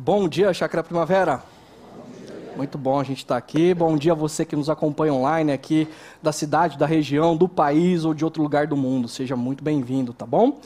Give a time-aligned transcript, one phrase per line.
[0.00, 1.42] Bom dia, Chácara Primavera.
[2.56, 3.74] Muito bom a gente estar aqui.
[3.74, 5.88] Bom dia a você que nos acompanha online aqui
[6.22, 9.08] da cidade, da região, do país ou de outro lugar do mundo.
[9.08, 10.60] Seja muito bem-vindo, tá bom?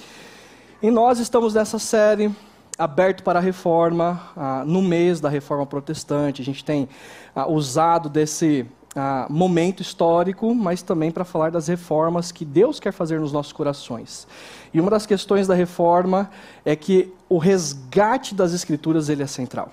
[0.82, 2.30] E nós estamos nessa série
[2.76, 6.43] aberto para a reforma, ah, no mês da reforma protestante.
[6.43, 6.87] A gente tem
[7.35, 12.93] ah, usado desse ah, momento histórico, mas também para falar das reformas que Deus quer
[12.93, 14.26] fazer nos nossos corações.
[14.72, 16.30] E uma das questões da reforma
[16.64, 19.72] é que o resgate das escrituras ele é central.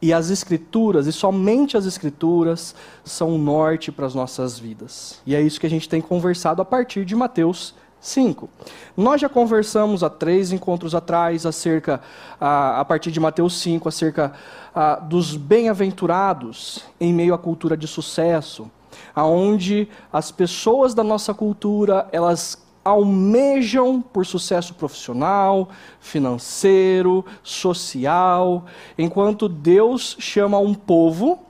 [0.00, 2.74] E as escrituras, e somente as escrituras,
[3.04, 5.20] são o norte para as nossas vidas.
[5.26, 8.48] E é isso que a gente tem conversado a partir de Mateus 5.
[8.96, 12.00] Nós já conversamos há três encontros atrás, acerca,
[12.40, 14.32] a, a partir de Mateus 5, acerca
[14.74, 18.70] a, dos bem-aventurados em meio à cultura de sucesso,
[19.14, 25.68] aonde as pessoas da nossa cultura, elas almejam por sucesso profissional,
[26.00, 28.64] financeiro, social,
[28.96, 31.47] enquanto Deus chama um povo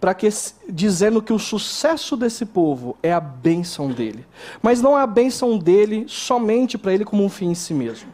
[0.00, 0.28] para que
[0.68, 4.26] dizendo que o sucesso desse povo é a bênção dele.
[4.62, 8.12] Mas não é a bênção dele somente para ele como um fim em si mesmo.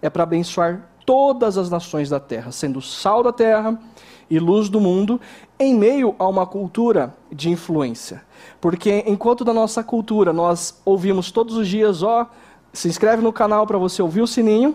[0.00, 3.78] É para abençoar todas as nações da terra, sendo sal da terra
[4.30, 5.20] e luz do mundo,
[5.58, 8.22] em meio a uma cultura de influência.
[8.60, 12.28] Porque enquanto da nossa cultura nós ouvimos todos os dias, ó,
[12.72, 14.74] se inscreve no canal para você ouvir o sininho,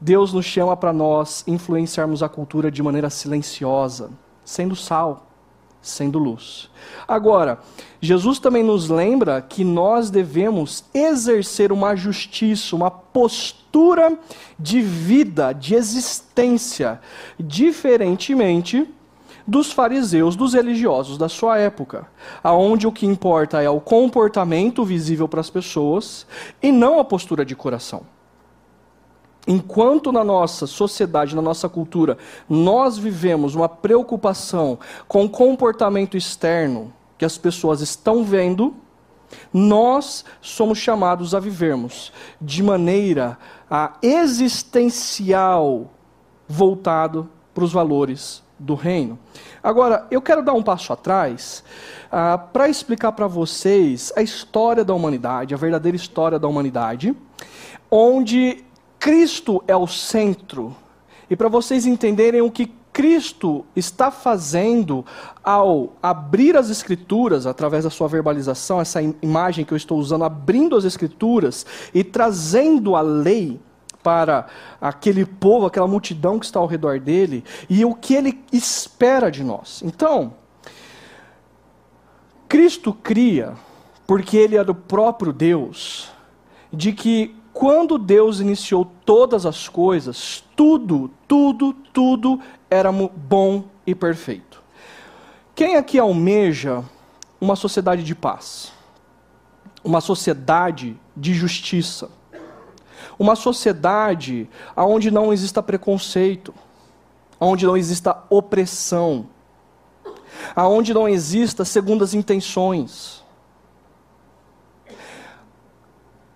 [0.00, 4.10] Deus nos chama para nós influenciarmos a cultura de maneira silenciosa,
[4.44, 5.26] sendo sal,
[5.84, 6.70] sendo luz.
[7.06, 7.58] Agora,
[8.00, 14.18] Jesus também nos lembra que nós devemos exercer uma justiça, uma postura
[14.58, 17.00] de vida, de existência,
[17.38, 18.88] diferentemente
[19.46, 22.06] dos fariseus, dos religiosos da sua época,
[22.42, 26.26] aonde o que importa é o comportamento visível para as pessoas
[26.62, 28.13] e não a postura de coração.
[29.46, 32.16] Enquanto na nossa sociedade, na nossa cultura,
[32.48, 38.74] nós vivemos uma preocupação com o comportamento externo que as pessoas estão vendo,
[39.52, 43.38] nós somos chamados a vivermos de maneira
[43.70, 45.90] a existencial
[46.48, 49.18] voltado para os valores do reino.
[49.62, 51.64] Agora, eu quero dar um passo atrás
[52.10, 57.14] ah, para explicar para vocês a história da humanidade, a verdadeira história da humanidade,
[57.90, 58.64] onde
[59.04, 60.74] Cristo é o centro.
[61.28, 65.04] E para vocês entenderem o que Cristo está fazendo
[65.42, 70.74] ao abrir as Escrituras, através da sua verbalização, essa imagem que eu estou usando, abrindo
[70.74, 73.60] as Escrituras e trazendo a lei
[74.02, 74.46] para
[74.80, 79.44] aquele povo, aquela multidão que está ao redor dele, e o que ele espera de
[79.44, 79.82] nós.
[79.84, 80.32] Então,
[82.48, 83.52] Cristo cria,
[84.06, 86.10] porque ele é do próprio Deus,
[86.72, 94.60] de que quando Deus iniciou todas as coisas, tudo, tudo, tudo era bom e perfeito.
[95.54, 96.84] Quem aqui almeja
[97.40, 98.72] uma sociedade de paz?
[99.84, 102.10] Uma sociedade de justiça?
[103.16, 106.52] Uma sociedade onde não exista preconceito,
[107.38, 109.28] onde não exista opressão,
[110.56, 113.23] aonde não exista segundas intenções.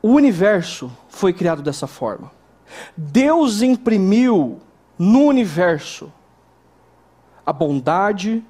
[0.01, 2.31] O universo foi criado dessa forma.
[2.97, 4.61] Deus imprimiu
[4.99, 6.13] no universo
[7.45, 8.45] a bondade,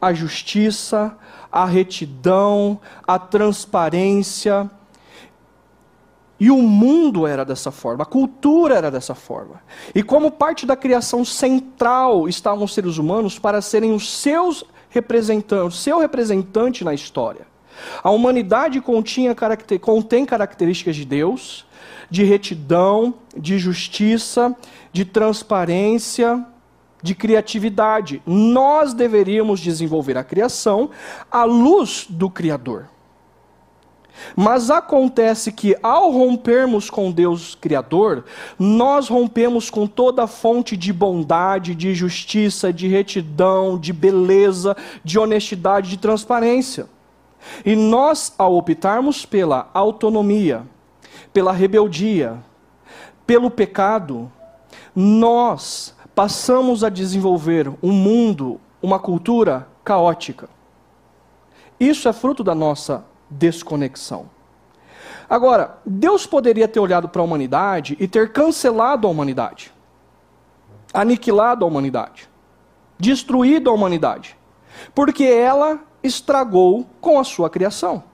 [0.00, 1.16] a justiça,
[1.50, 4.70] a retidão, a transparência.
[6.38, 9.62] E o mundo era dessa forma, a cultura era dessa forma.
[9.94, 15.78] E como parte da criação central estavam os seres humanos para serem os seus representantes,
[15.78, 17.53] o seu representante na história.
[18.02, 19.34] A humanidade continha,
[19.80, 21.66] contém características de Deus,
[22.10, 24.56] de retidão, de justiça,
[24.92, 26.44] de transparência,
[27.02, 28.22] de criatividade.
[28.26, 30.90] Nós deveríamos desenvolver a criação
[31.30, 32.88] à luz do Criador.
[34.36, 38.24] Mas acontece que, ao rompermos com Deus Criador,
[38.58, 45.18] nós rompemos com toda a fonte de bondade, de justiça, de retidão, de beleza, de
[45.18, 46.86] honestidade, de transparência.
[47.64, 50.62] E nós, ao optarmos pela autonomia,
[51.32, 52.38] pela rebeldia,
[53.26, 54.30] pelo pecado,
[54.94, 60.48] nós passamos a desenvolver um mundo, uma cultura caótica.
[61.78, 64.30] Isso é fruto da nossa desconexão.
[65.28, 69.72] Agora, Deus poderia ter olhado para a humanidade e ter cancelado a humanidade,
[70.92, 72.28] aniquilado a humanidade,
[72.98, 74.36] destruído a humanidade,
[74.94, 78.04] porque ela estragou com a sua criação.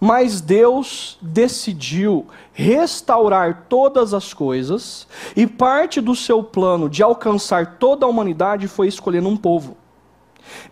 [0.00, 8.06] Mas Deus decidiu restaurar todas as coisas, e parte do seu plano de alcançar toda
[8.06, 9.76] a humanidade foi escolhendo um povo.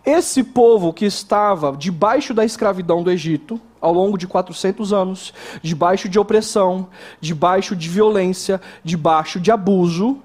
[0.05, 6.09] Esse povo que estava debaixo da escravidão do Egito, ao longo de 400 anos, debaixo
[6.09, 6.89] de opressão,
[7.21, 10.19] debaixo de violência, debaixo de abuso,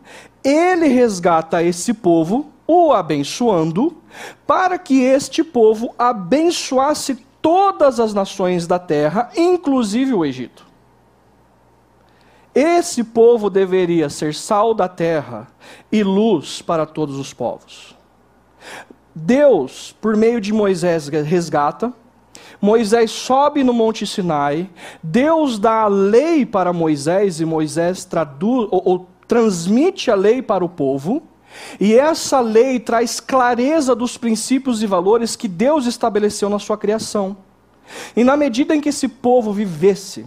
[0.43, 3.97] ele resgata esse povo, o abençoando,
[4.45, 10.67] para que este povo abençoasse todas as nações da terra, inclusive o Egito.
[12.53, 15.47] Esse povo deveria ser sal da terra
[15.91, 17.95] e luz para todos os povos.
[19.13, 21.93] Deus, por meio de Moisés, resgata.
[22.59, 24.69] Moisés sobe no Monte Sinai.
[25.01, 30.65] Deus dá a lei para Moisés e Moisés traduz, ou, ou transmite a lei para
[30.65, 31.21] o povo.
[31.79, 37.37] E essa lei traz clareza dos princípios e valores que Deus estabeleceu na sua criação.
[38.15, 40.25] E na medida em que esse povo vivesse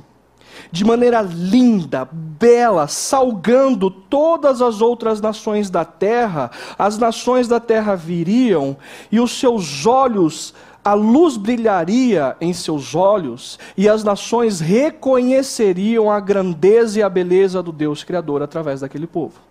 [0.72, 7.94] de maneira linda, bela, salgando todas as outras nações da terra, as nações da terra
[7.94, 8.76] viriam
[9.10, 16.18] e os seus olhos a luz brilharia em seus olhos e as nações reconheceriam a
[16.18, 19.49] grandeza e a beleza do Deus Criador através daquele povo.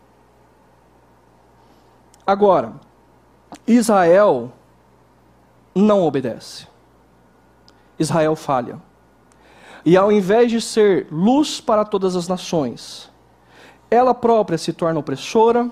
[2.30, 2.74] Agora,
[3.66, 4.52] Israel
[5.74, 6.68] não obedece.
[7.98, 8.80] Israel falha.
[9.84, 13.10] E ao invés de ser luz para todas as nações,
[13.90, 15.72] ela própria se torna opressora,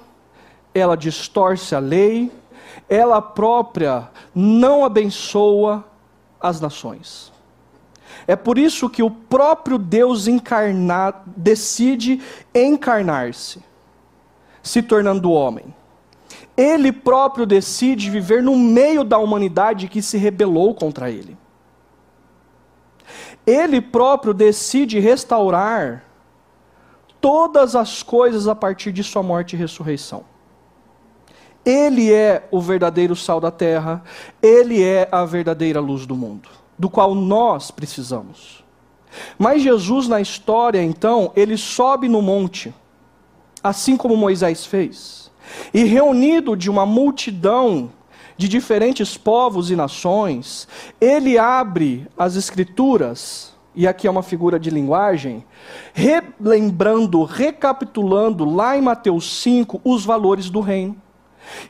[0.74, 2.31] ela distorce a lei,
[2.89, 5.86] ela própria não abençoa
[6.42, 7.31] as nações.
[8.25, 12.19] É por isso que o próprio Deus encarnado decide
[12.51, 13.63] encarnar-se,
[14.63, 15.71] se tornando homem.
[16.57, 21.38] Ele próprio decide viver no meio da humanidade que se rebelou contra ele.
[23.45, 26.04] Ele próprio decide restaurar
[27.21, 30.25] todas as coisas a partir de sua morte e ressurreição.
[31.63, 34.04] Ele é o verdadeiro sal da terra,
[34.42, 38.63] ele é a verdadeira luz do mundo, do qual nós precisamos.
[39.38, 42.74] Mas Jesus, na história, então, ele sobe no monte,
[43.63, 45.27] assim como Moisés fez,
[45.74, 47.90] e reunido de uma multidão
[48.38, 50.68] de diferentes povos e nações,
[51.02, 55.44] ele abre as escrituras, e aqui é uma figura de linguagem,
[55.94, 60.96] relembrando, recapitulando lá em Mateus 5 os valores do reino.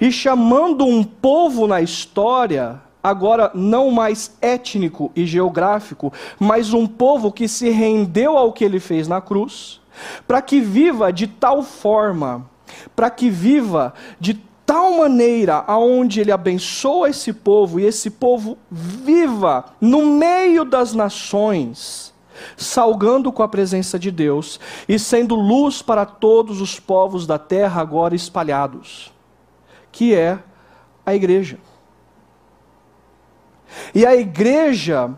[0.01, 7.31] E chamando um povo na história, agora não mais étnico e geográfico, mas um povo
[7.31, 9.80] que se rendeu ao que ele fez na cruz,
[10.27, 12.50] para que viva de tal forma,
[12.95, 14.33] para que viva de
[14.67, 22.13] tal maneira aonde ele abençoa esse povo e esse povo viva no meio das nações,
[22.57, 27.81] salgando com a presença de Deus e sendo luz para todos os povos da terra
[27.81, 29.13] agora espalhados,
[29.89, 30.37] que é
[31.05, 31.57] a igreja.
[33.95, 35.11] E a igreja,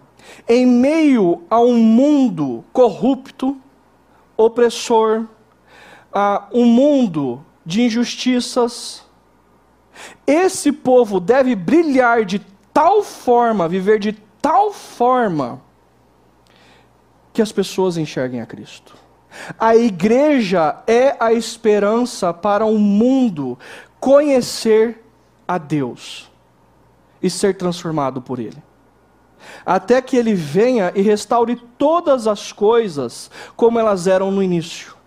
[0.48, 3.58] em meio a um mundo corrupto,
[4.38, 5.26] opressor,
[6.14, 9.04] a um mundo de injustiças,
[10.26, 12.40] esse povo deve brilhar de
[12.74, 15.62] tal forma, viver de tal forma,
[17.34, 18.96] que as pessoas enxerguem a Cristo.
[19.58, 23.58] A igreja é a esperança para o um mundo
[24.00, 25.04] conhecer
[25.48, 26.30] a Deus
[27.22, 28.62] e ser transformado por Ele.
[29.66, 34.99] Até que Ele venha e restaure todas as coisas como elas eram no início.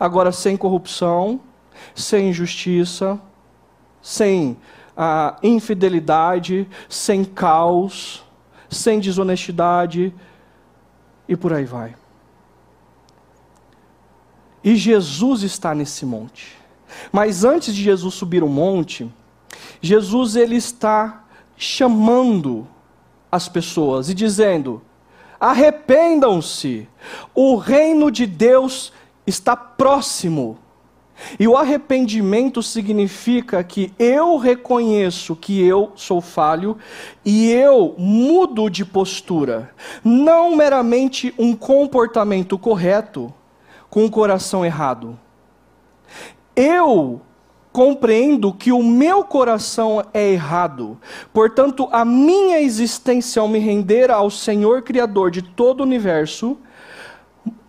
[0.00, 1.38] Agora, sem corrupção,
[1.94, 3.20] sem injustiça,
[4.00, 4.56] sem
[4.96, 8.24] a infidelidade, sem caos,
[8.70, 10.14] sem desonestidade
[11.28, 11.94] e por aí vai.
[14.64, 16.58] E Jesus está nesse monte.
[17.12, 19.10] Mas antes de Jesus subir o monte,
[19.80, 21.24] Jesus ele está
[21.56, 22.66] chamando
[23.30, 24.82] as pessoas e dizendo:
[25.38, 26.88] arrependam-se,
[27.34, 28.92] o reino de Deus
[29.30, 30.58] está próximo.
[31.38, 36.78] E o arrependimento significa que eu reconheço que eu sou falho
[37.24, 39.70] e eu mudo de postura.
[40.02, 43.32] Não meramente um comportamento correto
[43.88, 45.18] com o coração errado.
[46.56, 47.20] Eu
[47.72, 50.98] compreendo que o meu coração é errado.
[51.32, 56.58] Portanto, a minha existência ao me render ao Senhor Criador de todo o universo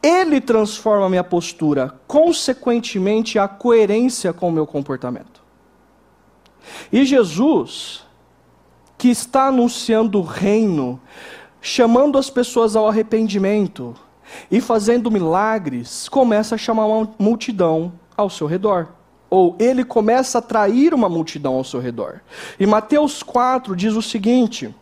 [0.02, 5.42] ele transforma minha postura, consequentemente, a coerência com o meu comportamento.
[6.92, 8.04] E Jesus,
[8.98, 11.00] que está anunciando o reino,
[11.62, 13.96] chamando as pessoas ao arrependimento
[14.50, 18.90] e fazendo milagres, começa a chamar uma multidão ao seu redor.
[19.30, 22.22] Ou ele começa a atrair uma multidão ao seu redor.
[22.60, 24.74] E Mateus 4 diz o seguinte: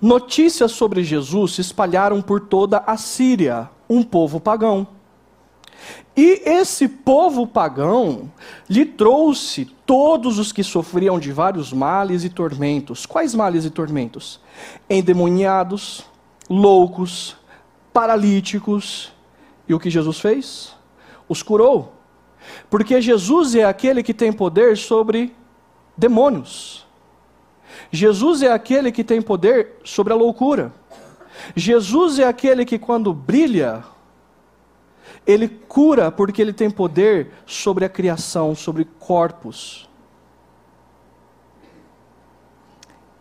[0.00, 4.86] Notícias sobre Jesus se espalharam por toda a Síria, um povo pagão.
[6.16, 8.30] E esse povo pagão
[8.68, 13.06] lhe trouxe todos os que sofriam de vários males e tormentos.
[13.06, 14.40] Quais males e tormentos?
[14.88, 16.04] Endemoniados,
[16.48, 17.36] loucos,
[17.92, 19.12] paralíticos.
[19.68, 20.74] E o que Jesus fez?
[21.28, 21.94] Os curou.
[22.68, 25.34] Porque Jesus é aquele que tem poder sobre
[25.96, 26.86] demônios.
[27.90, 30.72] Jesus é aquele que tem poder sobre a loucura.
[31.56, 33.82] Jesus é aquele que, quando brilha,
[35.26, 39.88] ele cura porque ele tem poder sobre a criação, sobre corpos.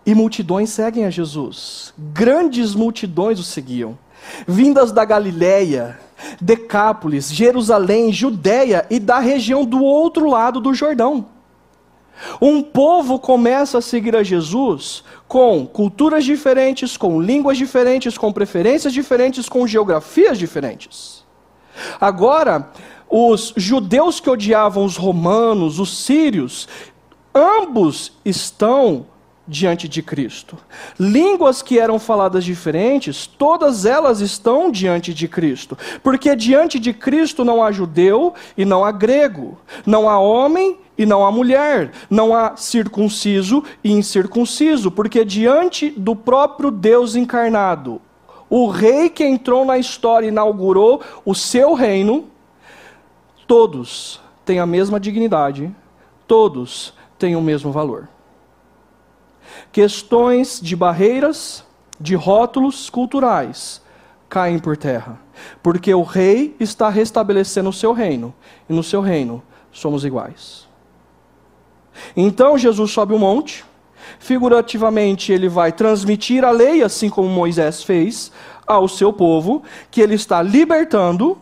[0.05, 1.93] E multidões seguem a Jesus.
[1.97, 3.97] Grandes multidões o seguiam.
[4.47, 5.99] Vindas da Galiléia,
[6.41, 11.27] Decápolis, Jerusalém, Judéia e da região do outro lado do Jordão.
[12.41, 18.93] Um povo começa a seguir a Jesus com culturas diferentes, com línguas diferentes, com preferências
[18.93, 21.25] diferentes, com geografias diferentes.
[21.99, 22.71] Agora,
[23.09, 26.67] os judeus que odiavam os romanos, os sírios,
[27.33, 29.05] ambos estão
[29.49, 30.55] diante de Cristo.
[30.99, 35.75] Línguas que eram faladas diferentes, todas elas estão diante de Cristo.
[36.03, 41.05] Porque diante de Cristo não há judeu e não há grego, não há homem e
[41.05, 47.99] não há mulher, não há circunciso e incircunciso, porque diante do próprio Deus encarnado,
[48.49, 52.25] o rei que entrou na história e inaugurou o seu reino,
[53.47, 55.73] todos têm a mesma dignidade,
[56.27, 58.07] todos têm o mesmo valor
[59.71, 61.63] questões de barreiras,
[61.99, 63.81] de rótulos culturais
[64.29, 65.19] caem por terra,
[65.61, 68.33] porque o rei está restabelecendo o seu reino,
[68.69, 70.67] e no seu reino somos iguais.
[72.15, 73.65] Então Jesus sobe o um monte,
[74.19, 78.31] figurativamente ele vai transmitir a lei, assim como Moisés fez,
[78.65, 81.37] ao seu povo, que ele está libertando,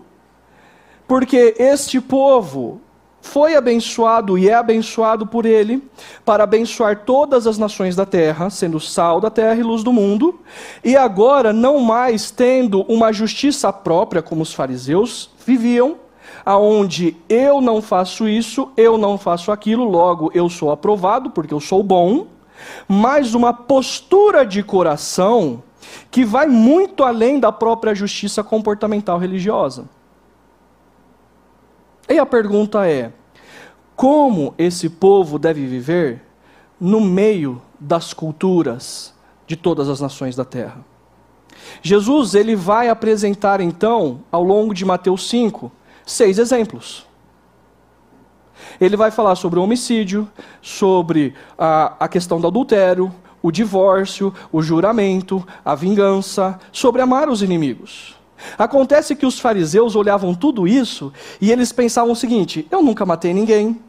[1.07, 2.81] porque este povo
[3.27, 5.83] foi abençoado e é abençoado por ele,
[6.23, 10.39] para abençoar todas as nações da terra, sendo sal da terra e luz do mundo,
[10.83, 15.97] e agora não mais tendo uma justiça própria, como os fariseus viviam,
[16.45, 21.59] aonde eu não faço isso, eu não faço aquilo, logo eu sou aprovado porque eu
[21.59, 22.27] sou bom,
[22.87, 25.61] mas uma postura de coração
[26.09, 29.85] que vai muito além da própria justiça comportamental religiosa.
[32.09, 33.11] E a pergunta é:
[33.97, 36.21] como esse povo deve viver
[36.79, 39.11] no meio das culturas
[39.47, 40.85] de todas as nações da terra?
[41.81, 45.71] Jesus ele vai apresentar então, ao longo de Mateus 5,
[46.05, 47.07] seis exemplos.
[48.79, 50.29] Ele vai falar sobre o homicídio,
[50.61, 53.11] sobre a, a questão do adultério,
[53.41, 58.15] o divórcio, o juramento, a vingança, sobre amar os inimigos.
[58.59, 61.11] Acontece que os fariseus olhavam tudo isso
[61.41, 63.81] e eles pensavam o seguinte: eu nunca matei ninguém,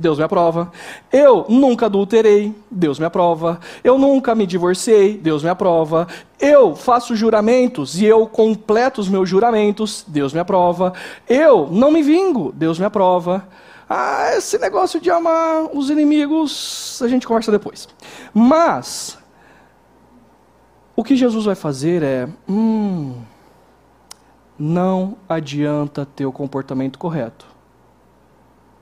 [0.00, 0.72] Deus me aprova.
[1.12, 3.60] Eu nunca adulterei, Deus me aprova.
[3.84, 6.08] Eu nunca me divorciei, Deus me aprova.
[6.40, 10.94] Eu faço juramentos e eu completo os meus juramentos, Deus me aprova.
[11.28, 13.46] Eu não me vingo, Deus me aprova.
[13.88, 17.88] Ah, esse negócio de amar os inimigos, a gente conversa depois.
[18.32, 19.18] Mas,
[20.96, 23.20] o que Jesus vai fazer é: hum,
[24.58, 27.49] não adianta ter o comportamento correto,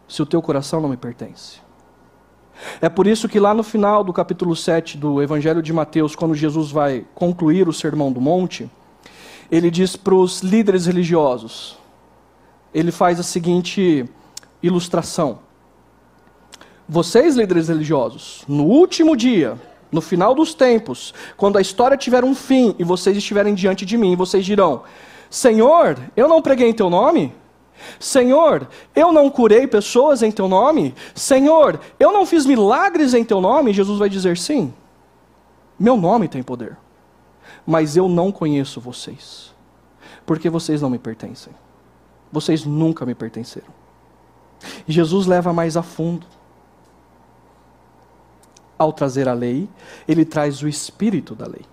[0.09, 1.61] se o teu coração não me pertence.
[2.81, 6.35] É por isso que lá no final do capítulo 7 do Evangelho de Mateus, quando
[6.35, 8.69] Jesus vai concluir o Sermão do Monte,
[9.51, 11.79] ele diz para os líderes religiosos,
[12.75, 14.05] ele faz a seguinte
[14.63, 15.39] ilustração.
[16.89, 19.59] Vocês, líderes religiosos, no último dia,
[19.91, 23.97] no final dos tempos, quando a história tiver um fim e vocês estiverem diante de
[23.97, 24.83] mim, vocês dirão:
[25.31, 27.33] Senhor, eu não preguei em teu nome?
[27.99, 30.95] Senhor, eu não curei pessoas em teu nome?
[31.15, 33.73] Senhor, eu não fiz milagres em teu nome?
[33.73, 34.73] Jesus vai dizer sim.
[35.79, 36.77] Meu nome tem poder.
[37.67, 39.55] Mas eu não conheço vocês.
[40.27, 41.53] Porque vocês não me pertencem.
[42.33, 43.69] Vocês nunca me pertenceram.
[44.87, 46.27] Jesus leva mais a fundo.
[48.79, 49.69] Ao trazer a lei,
[50.07, 51.65] ele traz o espírito da lei.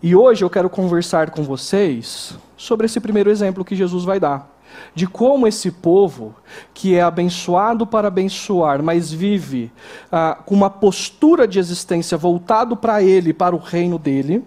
[0.00, 4.54] E hoje eu quero conversar com vocês sobre esse primeiro exemplo que Jesus vai dar.
[4.94, 6.34] de como esse povo,
[6.74, 9.72] que é abençoado para abençoar, mas vive
[10.12, 14.44] ah, com uma postura de existência voltado para ele, para o reino dele,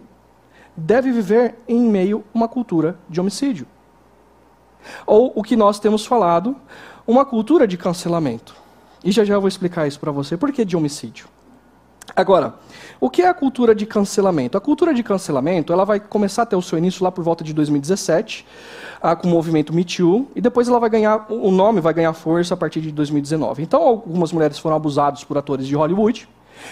[0.77, 3.65] deve viver em meio a uma cultura de homicídio.
[5.07, 6.55] Ou o que nós temos falado,
[7.07, 8.55] uma cultura de cancelamento.
[9.03, 10.37] E já já eu vou explicar isso para você.
[10.37, 11.27] Por que de homicídio?
[12.15, 12.55] Agora,
[12.99, 14.57] o que é a cultura de cancelamento?
[14.57, 17.43] A cultura de cancelamento ela vai começar a ter o seu início lá por volta
[17.43, 18.45] de 2017,
[19.01, 22.13] ah, com o movimento Me Too, e depois ela vai ganhar, o nome vai ganhar
[22.13, 23.63] força a partir de 2019.
[23.63, 26.27] Então, algumas mulheres foram abusadas por atores de Hollywood,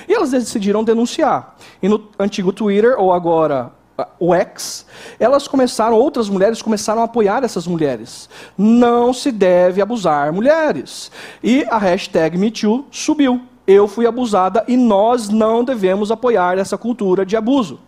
[0.07, 1.55] e elas decidiram denunciar.
[1.81, 4.85] E no antigo Twitter, ou agora ah, o X,
[5.19, 8.29] elas começaram, outras mulheres começaram a apoiar essas mulheres.
[8.57, 11.11] Não se deve abusar mulheres.
[11.41, 17.23] E a hashtag MeToo subiu eu fui abusada e nós não devemos apoiar essa cultura
[17.23, 17.79] de abuso.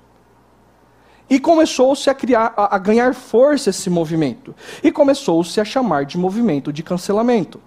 [1.28, 4.54] E começou-se a criar, a, a ganhar força esse movimento.
[4.84, 7.60] E começou-se a chamar de movimento de cancelamento.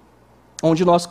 [0.62, 1.08] Onde nós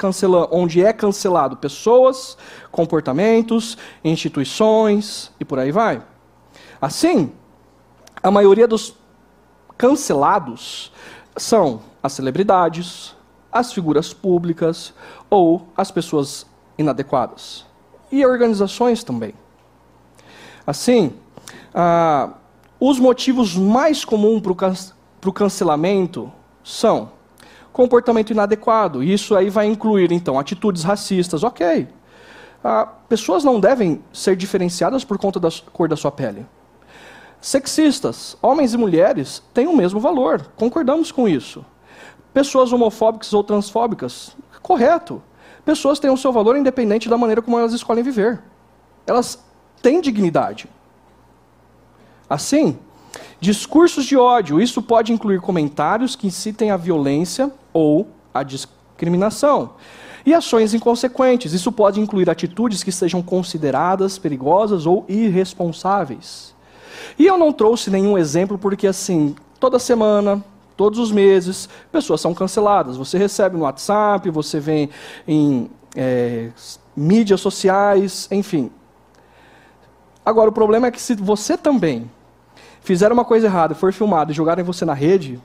[0.50, 2.38] onde é cancelado pessoas,
[2.72, 6.02] comportamentos, instituições e por aí vai.
[6.82, 7.34] Assim,
[8.22, 8.96] a maioria dos
[9.78, 10.92] cancelados
[11.36, 13.14] são as celebridades,
[13.52, 14.94] as figuras públicas
[15.30, 16.46] ou as pessoas
[16.84, 17.66] inadequadas.
[18.12, 19.34] E organizações também.
[20.66, 21.14] Assim,
[21.74, 22.30] ah,
[22.80, 26.32] os motivos mais comuns para o cancelamento
[26.64, 27.12] são
[27.72, 29.04] comportamento inadequado.
[29.04, 31.44] Isso aí vai incluir, então, atitudes racistas.
[31.44, 31.88] Ok.
[32.64, 36.46] Ah, pessoas não devem ser diferenciadas por conta da cor da sua pele.
[37.42, 40.48] Sexistas, homens e mulheres, têm o mesmo valor.
[40.56, 41.66] Concordamos com isso.
[42.34, 45.22] Pessoas homofóbicas ou transfóbicas, correto.
[45.66, 48.42] Pessoas têm o seu valor independente da maneira como elas escolhem viver.
[49.08, 49.40] Elas
[49.82, 50.68] têm dignidade.
[52.30, 52.78] Assim,
[53.40, 59.72] discursos de ódio, isso pode incluir comentários que incitem a violência ou a discriminação.
[60.26, 66.56] E ações inconsequentes, isso pode incluir atitudes que sejam consideradas perigosas ou irresponsáveis.
[67.20, 70.44] E eu não trouxe nenhum exemplo porque, assim, toda semana,
[70.76, 72.98] Todos os meses, pessoas são canceladas.
[72.98, 74.90] Você recebe no WhatsApp, você vê
[75.28, 76.50] em é,
[76.96, 78.72] mídias sociais, enfim.
[80.26, 82.10] Agora, o problema é que se você também
[82.82, 85.40] fizer uma coisa errada, for filmado e jogarem você na rede,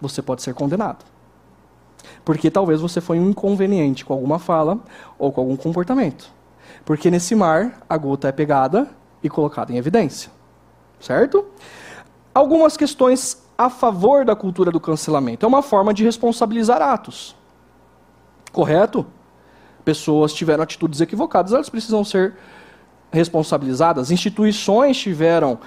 [0.00, 1.04] você pode ser condenado.
[2.24, 4.78] Porque talvez você foi um inconveniente com alguma fala
[5.18, 6.30] ou com algum comportamento.
[6.84, 8.88] Porque nesse mar, a gota é pegada
[9.22, 10.30] e colocada em evidência.
[11.00, 11.44] Certo?
[12.34, 15.44] Algumas questões a favor da cultura do cancelamento.
[15.44, 17.36] É uma forma de responsabilizar atos.
[18.52, 19.06] Correto?
[19.84, 22.34] Pessoas tiveram atitudes equivocadas, elas precisam ser
[23.12, 24.10] responsabilizadas.
[24.10, 25.58] Instituições tiveram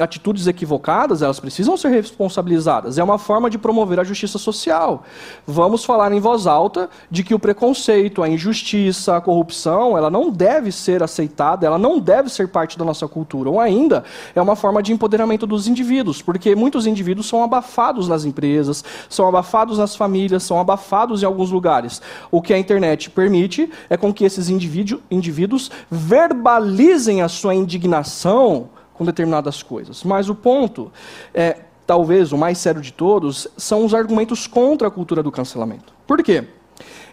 [0.00, 2.98] atitudes equivocadas, elas precisam ser responsabilizadas.
[2.98, 5.04] É uma forma de promover a justiça social.
[5.46, 10.30] Vamos falar em voz alta de que o preconceito, a injustiça, a corrupção, ela não
[10.30, 13.50] deve ser aceitada, ela não deve ser parte da nossa cultura.
[13.50, 18.24] Ou ainda, é uma forma de empoderamento dos indivíduos, porque muitos indivíduos são abafados nas
[18.24, 22.00] empresas, são abafados nas famílias, são abafados em alguns lugares.
[22.30, 29.04] O que a internet permite é com que esses indivíduos verbalizem a sua indignação com
[29.06, 30.04] determinadas coisas.
[30.04, 30.92] Mas o ponto,
[31.32, 35.94] é, talvez o mais sério de todos, são os argumentos contra a cultura do cancelamento.
[36.06, 36.46] Por quê?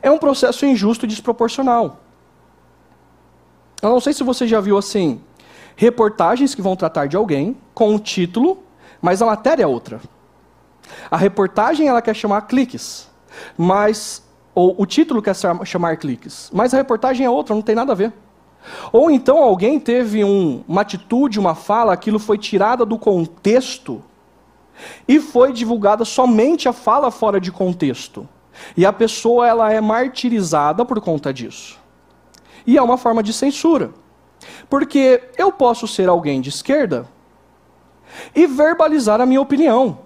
[0.02, 2.02] É um processo injusto e desproporcional.
[3.82, 5.22] Eu não sei se você já viu assim,
[5.78, 8.62] reportagens que vão tratar de alguém com um título,
[9.02, 10.02] mas a matéria é outra.
[11.10, 13.10] A reportagem ela quer chamar cliques,
[13.58, 14.22] mas
[14.54, 17.96] ou o título quer chamar cliques, mas a reportagem é outra, não tem nada a
[17.96, 18.12] ver.
[18.92, 24.04] Ou então alguém teve um, uma atitude, uma fala, aquilo foi tirada do contexto
[25.08, 28.28] e foi divulgada somente a fala fora de contexto.
[28.76, 31.80] E a pessoa ela é martirizada por conta disso.
[32.66, 33.92] E é uma forma de censura.
[34.70, 37.08] Porque eu posso ser alguém de esquerda
[38.36, 40.00] e verbalizar a minha opinião.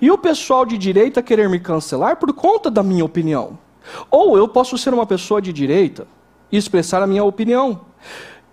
[0.00, 3.58] E o pessoal de direita querer me cancelar por conta da minha opinião.
[4.10, 6.06] Ou eu posso ser uma pessoa de direita
[6.56, 7.80] expressar a minha opinião.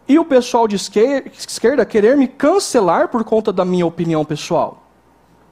[0.07, 4.83] E o pessoal de esquerda querer me cancelar por conta da minha opinião pessoal,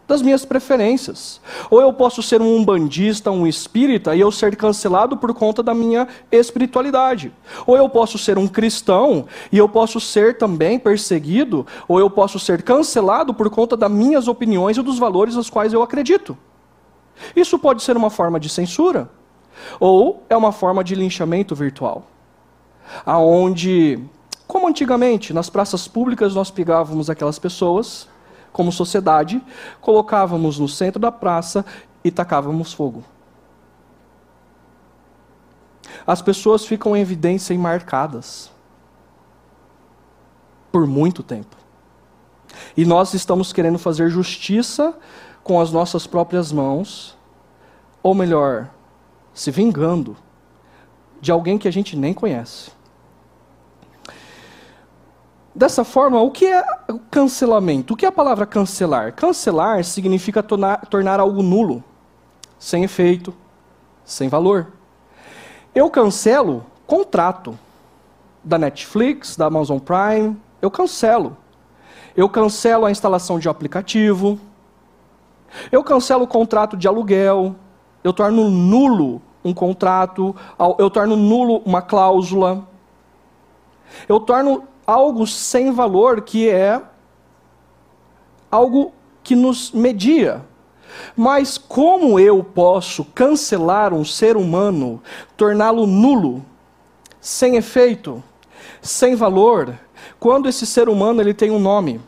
[0.07, 1.41] das minhas preferências.
[1.71, 5.73] Ou eu posso ser um umbandista, um espírita, e eu ser cancelado por conta da
[5.73, 7.33] minha espiritualidade.
[7.65, 12.37] Ou eu posso ser um cristão, e eu posso ser também perseguido, ou eu posso
[12.37, 16.37] ser cancelado por conta das minhas opiniões e dos valores aos quais eu acredito.
[17.35, 19.09] Isso pode ser uma forma de censura,
[19.79, 22.05] ou é uma forma de linchamento virtual
[23.05, 23.99] aonde,
[24.47, 28.07] como antigamente, nas praças públicas nós pegávamos aquelas pessoas,
[28.51, 29.41] como sociedade,
[29.81, 31.65] colocávamos no centro da praça
[32.03, 33.03] e tacávamos fogo.
[36.05, 38.51] As pessoas ficam em evidência e marcadas
[40.71, 41.55] por muito tempo.
[42.75, 44.97] E nós estamos querendo fazer justiça
[45.43, 47.17] com as nossas próprias mãos,
[48.01, 48.69] ou melhor,
[49.33, 50.15] se vingando
[51.23, 52.69] de alguém que a gente nem conhece.
[55.55, 56.61] Dessa forma, o que é
[57.09, 57.93] cancelamento?
[57.93, 59.13] O que é a palavra cancelar?
[59.13, 61.81] Cancelar significa tornar, tornar algo nulo,
[62.59, 63.33] sem efeito,
[64.03, 64.73] sem valor.
[65.73, 67.57] Eu cancelo contrato
[68.43, 71.37] da Netflix, da Amazon Prime, eu cancelo.
[72.17, 74.37] Eu cancelo a instalação de um aplicativo.
[75.71, 77.55] Eu cancelo o contrato de aluguel.
[78.03, 80.35] Eu torno nulo um contrato.
[80.77, 82.67] Eu torno nulo uma cláusula.
[84.07, 86.81] Eu torno algo sem valor que é
[88.49, 90.45] algo que nos media.
[91.15, 95.01] Mas como eu posso cancelar um ser humano,
[95.35, 96.45] torná-lo nulo,
[97.19, 98.23] sem efeito,
[98.81, 99.79] sem valor,
[100.19, 101.99] quando esse ser humano ele tem um nome,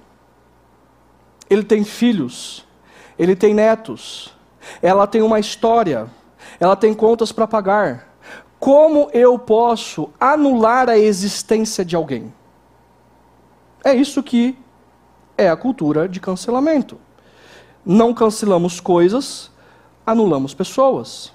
[1.49, 2.65] ele tem filhos,
[3.17, 4.33] ele tem netos,
[4.81, 6.07] ela tem uma história,
[6.59, 8.15] ela tem contas para pagar.
[8.59, 12.33] Como eu posso anular a existência de alguém?
[13.83, 14.57] É isso que
[15.37, 16.97] é a cultura de cancelamento.
[17.85, 19.51] Não cancelamos coisas,
[20.05, 21.31] anulamos pessoas.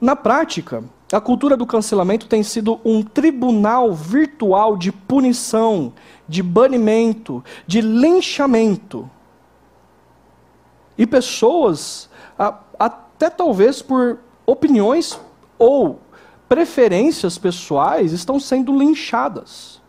[0.00, 5.94] Na prática, a cultura do cancelamento tem sido um tribunal virtual de punição,
[6.28, 9.10] de banimento, de linchamento.
[10.98, 12.10] E pessoas,
[13.18, 15.20] até talvez por opiniões
[15.58, 15.98] ou
[16.48, 19.82] preferências pessoais, estão sendo linchadas.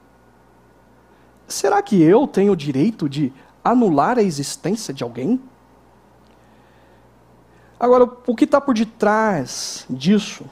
[1.47, 3.31] Será que eu tenho o direito de
[3.63, 5.39] anular a existência de alguém?
[7.79, 10.43] Agora, o que está por detrás disso,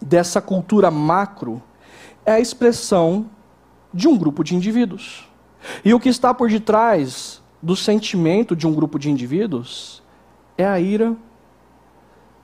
[0.00, 1.60] dessa cultura macro,
[2.24, 3.28] é a expressão
[3.92, 5.28] de um grupo de indivíduos.
[5.84, 10.03] E o que está por detrás do sentimento de um grupo de indivíduos
[10.56, 11.16] é a ira,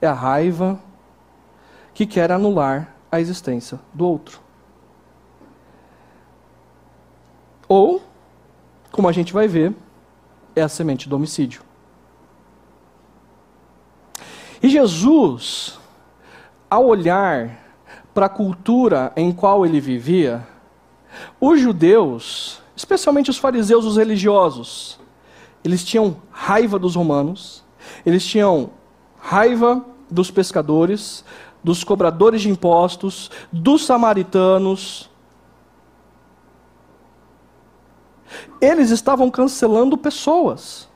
[0.01, 0.79] é a raiva,
[1.93, 4.39] que quer anular a existência do outro.
[7.67, 8.01] Ou,
[8.91, 9.73] como a gente vai ver,
[10.55, 11.61] é a semente do homicídio.
[14.61, 15.79] E Jesus,
[16.69, 17.59] ao olhar
[18.13, 20.47] para a cultura em qual ele vivia,
[21.39, 24.99] os judeus, especialmente os fariseus, os religiosos,
[25.63, 27.63] eles tinham raiva dos romanos,
[28.05, 28.71] eles tinham
[29.19, 31.23] raiva dos pescadores,
[31.63, 35.11] dos cobradores de impostos, dos samaritanos,
[38.59, 40.87] Eles estavam cancelando pessoas.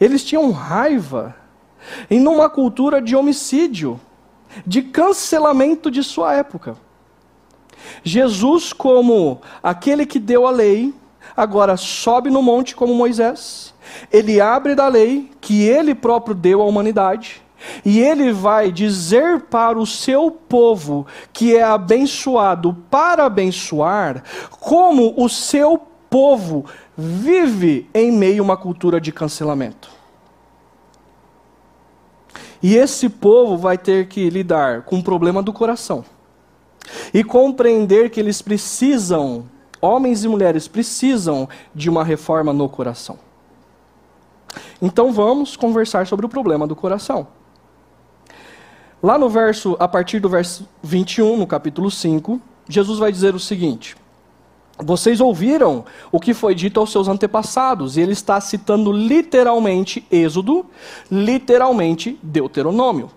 [0.00, 1.34] Eles tinham raiva
[2.08, 4.00] em uma cultura de homicídio,
[4.66, 6.76] de cancelamento de sua época.
[8.04, 10.94] Jesus, como aquele que deu a lei,
[11.36, 13.71] agora sobe no monte como Moisés.
[14.12, 17.42] Ele abre da lei que ele próprio deu à humanidade.
[17.84, 24.22] E ele vai dizer para o seu povo, que é abençoado para abençoar,
[24.60, 26.64] como o seu povo
[26.96, 29.90] vive em meio a uma cultura de cancelamento.
[32.62, 36.04] E esse povo vai ter que lidar com o problema do coração.
[37.12, 39.46] E compreender que eles precisam,
[39.80, 43.18] homens e mulheres precisam de uma reforma no coração.
[44.80, 47.26] Então vamos conversar sobre o problema do coração.
[49.02, 53.40] Lá no verso, a partir do verso 21, no capítulo 5, Jesus vai dizer o
[53.40, 53.96] seguinte:
[54.78, 60.66] vocês ouviram o que foi dito aos seus antepassados, e ele está citando literalmente Êxodo,
[61.10, 63.10] literalmente Deuteronômio.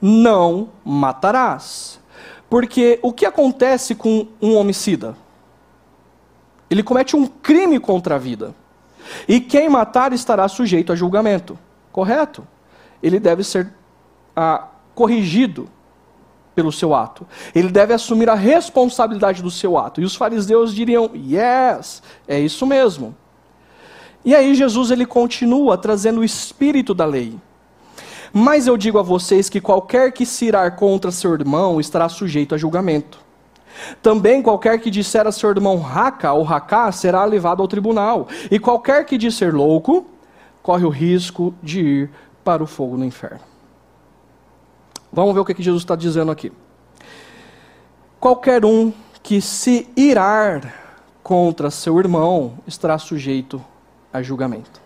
[0.00, 2.00] Não matarás.
[2.48, 5.16] Porque o que acontece com um homicida?
[6.70, 8.54] Ele comete um crime contra a vida.
[9.28, 11.58] E quem matar estará sujeito a julgamento.
[11.92, 12.46] Correto?
[13.02, 13.72] Ele deve ser
[14.34, 15.68] ah, corrigido
[16.54, 17.26] pelo seu ato.
[17.54, 20.00] Ele deve assumir a responsabilidade do seu ato.
[20.00, 23.14] E os fariseus diriam: "Yes, é isso mesmo".
[24.24, 27.38] E aí Jesus ele continua trazendo o espírito da lei.
[28.32, 32.54] Mas eu digo a vocês que qualquer que se irar contra seu irmão estará sujeito
[32.54, 33.25] a julgamento.
[34.02, 38.28] Também qualquer que disser a seu irmão raca ou racá será levado ao tribunal.
[38.50, 40.06] E qualquer que disser louco
[40.62, 42.10] corre o risco de ir
[42.44, 43.40] para o fogo no inferno.
[45.12, 46.52] Vamos ver o que Jesus está dizendo aqui.
[48.18, 50.74] Qualquer um que se irar
[51.22, 53.64] contra seu irmão estará sujeito
[54.12, 54.80] a julgamento.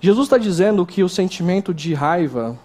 [0.00, 2.58] Jesus está dizendo que o sentimento de raiva,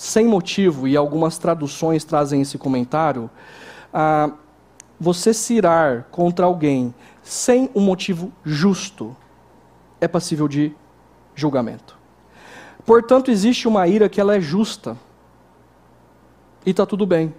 [0.00, 3.28] sem motivo, e algumas traduções trazem esse comentário,
[3.92, 4.30] ah,
[4.98, 9.14] você se irar contra alguém sem um motivo justo
[10.00, 10.74] é passível de
[11.34, 11.98] julgamento.
[12.86, 14.96] Portanto, existe uma ira que ela é justa.
[16.64, 17.34] E está tudo bem.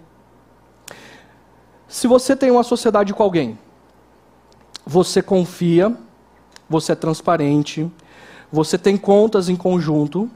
[1.87, 3.57] Se você tem uma sociedade com alguém,
[4.85, 5.97] você confia,
[6.69, 7.91] você é transparente,
[8.51, 10.29] você tem contas em conjunto,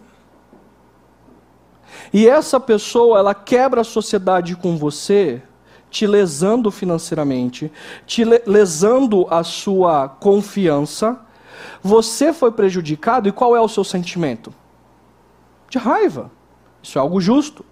[2.17, 5.41] e essa pessoa, ela quebra a sociedade com você,
[5.89, 7.69] te lesando financeiramente,
[8.05, 11.19] te lesando a sua confiança,
[11.83, 14.53] você foi prejudicado e qual é o seu sentimento?
[15.69, 16.31] De raiva.
[16.81, 17.65] Isso é algo justo.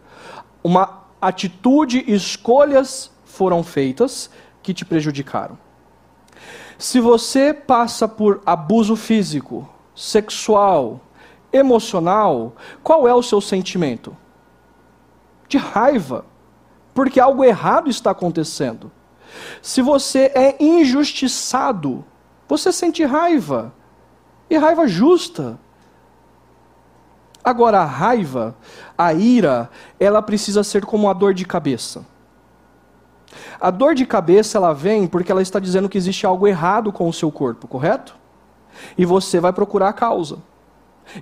[0.61, 4.29] Uma atitude, escolhas foram feitas
[4.61, 5.57] que te prejudicaram.
[6.77, 10.99] Se você passa por abuso físico, sexual,
[11.53, 14.13] emocional, qual é o seu sentimento?
[15.53, 16.25] De raiva,
[16.95, 18.91] porque algo errado está acontecendo.
[19.61, 22.03] Se você é injustiçado,
[22.49, 23.71] você sente raiva,
[24.49, 25.59] e raiva justa.
[27.43, 28.55] Agora, a raiva,
[28.97, 32.03] a ira, ela precisa ser como a dor de cabeça.
[33.61, 37.07] A dor de cabeça, ela vem porque ela está dizendo que existe algo errado com
[37.07, 38.15] o seu corpo, correto?
[38.97, 40.39] E você vai procurar a causa.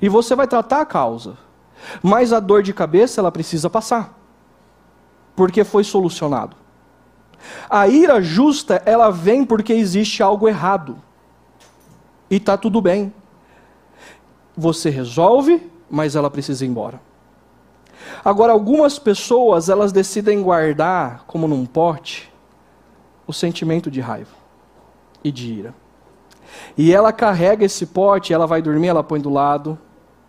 [0.02, 1.38] E você vai tratar a causa.
[2.02, 4.21] Mas a dor de cabeça, ela precisa passar.
[5.36, 6.56] Porque foi solucionado.
[7.70, 10.98] A ira justa, ela vem porque existe algo errado.
[12.30, 13.14] E está tudo bem.
[14.56, 17.02] Você resolve, mas ela precisa ir embora.
[18.24, 22.32] Agora, algumas pessoas, elas decidem guardar, como num pote,
[23.26, 24.36] o sentimento de raiva
[25.24, 25.76] e de ira.
[26.78, 29.78] E ela carrega esse pote, ela vai dormir, ela põe do lado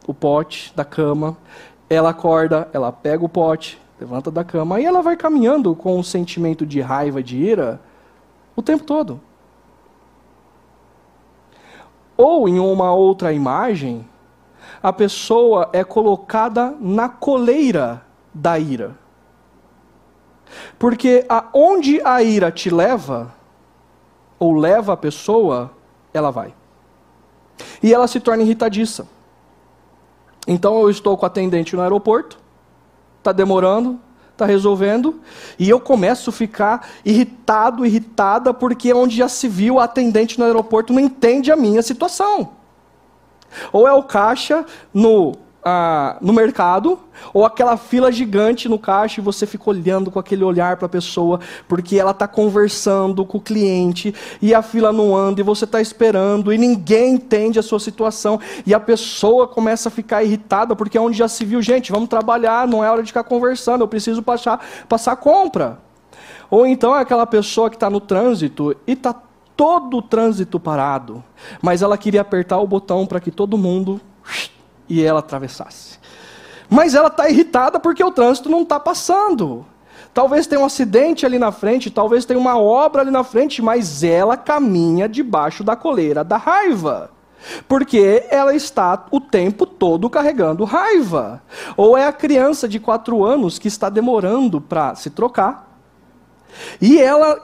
[0.07, 1.37] o pote da cama,
[1.89, 6.03] ela acorda, ela pega o pote, levanta da cama, e ela vai caminhando com o
[6.03, 7.81] sentimento de raiva, de ira,
[8.57, 9.21] o tempo todo.
[12.17, 14.07] Ou em uma outra imagem,
[14.83, 18.97] a pessoa é colocada na coleira da ira.
[20.79, 23.33] Porque aonde a ira te leva,
[24.37, 25.71] ou leva a pessoa,
[26.13, 26.53] ela vai.
[27.81, 29.07] E ela se torna irritadiça.
[30.47, 32.42] Então eu estou com o atendente no aeroporto,
[33.23, 34.01] está demorando,
[34.33, 35.21] está resolvendo,
[35.59, 40.45] e eu começo a ficar irritado, irritada, porque onde já se viu, a atendente no
[40.45, 42.51] aeroporto não entende a minha situação.
[43.73, 46.99] Ou é o caixa no, ah, no mercado,
[47.33, 50.89] ou aquela fila gigante no caixa e você fica olhando com aquele olhar para a
[50.89, 55.65] pessoa, porque ela está conversando com o cliente e a fila não anda e você
[55.65, 60.75] está esperando e ninguém entende a sua situação e a pessoa começa a ficar irritada
[60.75, 63.83] porque é onde já se viu, gente, vamos trabalhar, não é hora de ficar conversando,
[63.83, 65.79] eu preciso passar, passar compra.
[66.51, 69.15] Ou então é aquela pessoa que está no trânsito e está
[69.57, 71.23] todo o trânsito parado,
[71.63, 74.01] mas ela queria apertar o botão para que todo mundo
[74.89, 75.99] e ela atravessasse.
[76.69, 79.67] Mas ela está irritada porque o trânsito não está passando.
[80.15, 84.03] Talvez tenha um acidente ali na frente, talvez tenha uma obra ali na frente, mas
[84.03, 87.11] ela caminha debaixo da coleira da raiva.
[87.67, 91.43] Porque ela está o tempo todo carregando raiva.
[91.77, 95.69] Ou é a criança de quatro anos que está demorando para se trocar.
[96.81, 97.43] E ela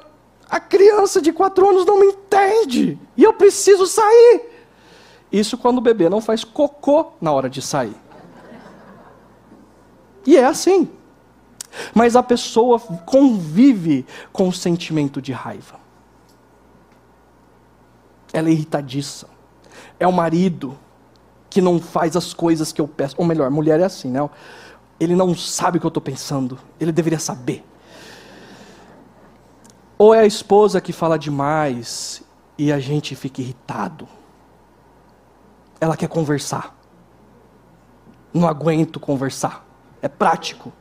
[0.50, 2.98] a criança de quatro anos não me entende.
[3.16, 4.57] E eu preciso sair.
[5.30, 7.96] Isso quando o bebê não faz cocô na hora de sair.
[10.26, 10.90] E é assim.
[11.94, 15.78] Mas a pessoa convive com o sentimento de raiva.
[18.32, 19.28] Ela é irritadiça.
[19.98, 20.76] É o marido
[21.50, 23.14] que não faz as coisas que eu peço.
[23.18, 24.28] Ou melhor, mulher é assim, né?
[25.00, 26.58] Ele não sabe o que eu estou pensando.
[26.80, 27.64] Ele deveria saber.
[29.96, 32.22] Ou é a esposa que fala demais
[32.56, 34.08] e a gente fica irritado.
[35.80, 36.74] Ela quer conversar.
[38.32, 39.64] Não aguento conversar.
[40.02, 40.72] É prático.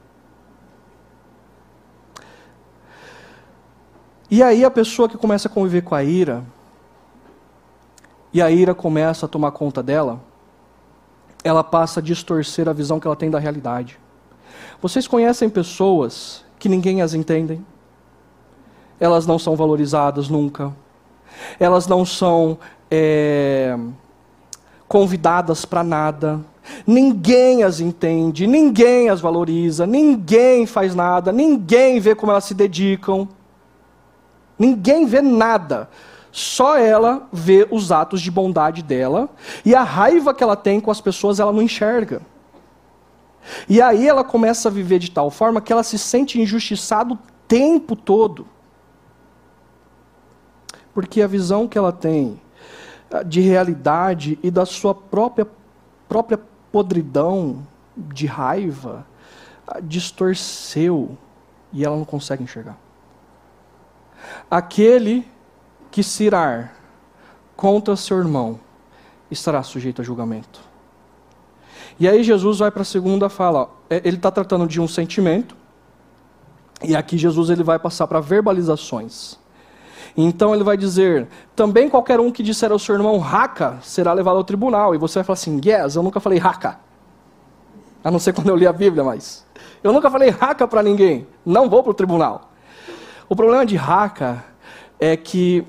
[4.30, 6.44] E aí a pessoa que começa a conviver com a ira,
[8.34, 10.20] e a ira começa a tomar conta dela,
[11.44, 13.98] ela passa a distorcer a visão que ela tem da realidade.
[14.82, 17.66] Vocês conhecem pessoas que ninguém as entendem?
[19.00, 20.74] elas não são valorizadas nunca.
[21.60, 22.58] Elas não são
[22.90, 23.78] é,
[24.88, 26.40] convidadas para nada.
[26.86, 33.28] Ninguém as entende, ninguém as valoriza, ninguém faz nada, ninguém vê como elas se dedicam.
[34.60, 35.90] Ninguém vê nada.
[36.32, 39.30] Só ela vê os atos de bondade dela
[39.66, 42.22] e a raiva que ela tem com as pessoas ela não enxerga.
[43.68, 47.20] E aí ela começa a viver de tal forma que ela se sente injustiçada o
[47.48, 48.46] tempo todo.
[50.94, 52.42] Porque a visão que ela tem
[53.26, 55.48] de realidade e da sua própria,
[56.08, 56.40] própria
[56.72, 57.66] podridão
[57.96, 59.06] de raiva
[59.68, 61.18] ah, distorceu
[61.74, 62.78] e ela não consegue enxergar.
[64.50, 65.28] Aquele
[65.92, 66.74] que se irar
[67.56, 68.60] contra seu irmão
[69.30, 70.62] estará sujeito a julgamento.
[72.00, 73.70] E aí Jesus vai para a segunda fala.
[73.90, 75.56] É, ele está tratando de um sentimento.
[76.84, 79.40] E aqui Jesus ele vai passar para verbalizações.
[80.18, 84.38] Então ele vai dizer: também qualquer um que disser ao seu irmão raca será levado
[84.38, 84.96] ao tribunal.
[84.96, 86.80] E você vai falar assim: yes, eu nunca falei raca.
[88.04, 89.46] A não ser quando eu li a Bíblia, mas.
[89.84, 91.28] Eu nunca falei raca para ninguém.
[91.46, 92.50] Não vou para o tribunal.
[93.30, 94.44] O problema de raca
[95.00, 95.64] é que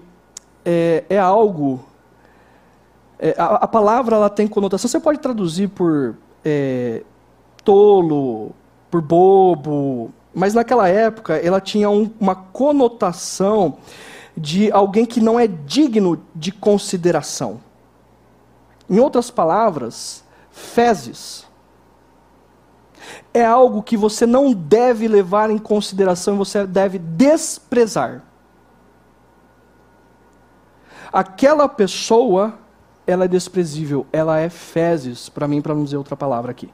[0.65, 1.85] é, é algo
[3.19, 4.89] é, a, a, palavra ela tem conotação.
[4.89, 7.03] Você pode traduzir por é,
[7.65, 8.53] tolo,
[8.91, 13.79] por bobo, mas naquela época ela tinha um, uma conotação
[14.38, 17.61] de alguém que não é digno de consideração.
[18.88, 21.48] Em outras palavras, fezes
[23.33, 28.22] é algo que você não deve levar em consideração, você deve desprezar.
[31.12, 32.55] Aquela pessoa
[33.07, 36.68] ela é desprezível, ela é fezes, para mim, para não dizer outra palavra aqui.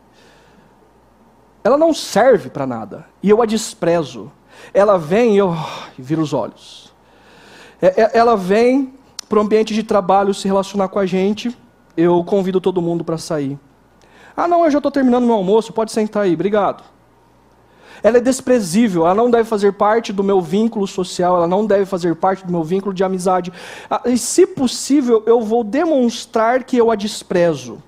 [1.62, 4.32] Ela não serve para nada, e eu a desprezo.
[4.72, 5.54] Ela vem e eu
[5.96, 6.83] viro os olhos.
[7.84, 8.94] É, é, ela vem
[9.28, 11.56] para o ambiente de trabalho se relacionar com a gente,
[11.96, 13.58] eu convido todo mundo para sair.
[14.36, 16.82] Ah, não, eu já estou terminando meu almoço, pode sentar aí, obrigado
[18.04, 21.86] ela é desprezível, ela não deve fazer parte do meu vínculo social, ela não deve
[21.86, 23.50] fazer parte do meu vínculo de amizade.
[23.90, 27.82] Ah, e, se possível, eu vou demonstrar que eu a desprezo.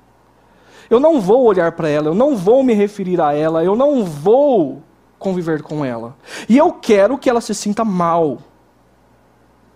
[0.88, 4.04] Eu não vou olhar para ela, eu não vou me referir a ela, eu não
[4.04, 4.82] vou
[5.18, 6.16] conviver com ela.
[6.48, 8.38] E eu quero que ela se sinta mal.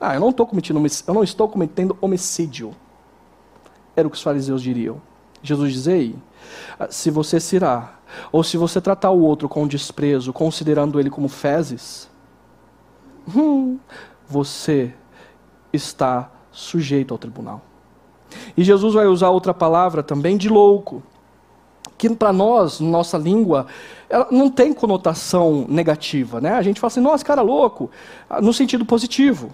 [0.01, 2.75] Ah, eu não, estou cometendo, eu não estou cometendo homicídio.
[3.95, 5.01] Era o que os fariseus diriam.
[5.43, 6.15] Jesus diz:
[6.79, 7.99] ah, se você se irá
[8.33, 12.09] ou se você tratar o outro com desprezo, considerando ele como fezes,
[13.35, 13.79] hum,
[14.27, 14.95] você
[15.73, 17.63] está sujeito ao tribunal.
[18.57, 21.03] E Jesus vai usar outra palavra também de louco,
[21.99, 23.67] que para nós, nossa língua,
[24.09, 26.53] ela não tem conotação negativa, né?
[26.53, 27.91] A gente fala assim, nossa, cara louco,
[28.41, 29.51] no sentido positivo.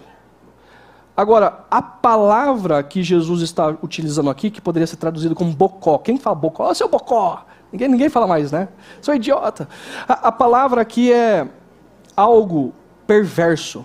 [1.17, 5.97] Agora, a palavra que Jesus está utilizando aqui, que poderia ser traduzido como bocó.
[5.97, 6.69] Quem fala bocó?
[6.69, 7.43] Ô, seu bocó!
[7.71, 8.69] Ninguém, ninguém fala mais, né?
[9.01, 9.67] Sou idiota.
[10.07, 11.49] A, a palavra aqui é
[12.15, 12.71] algo
[13.07, 13.83] perverso.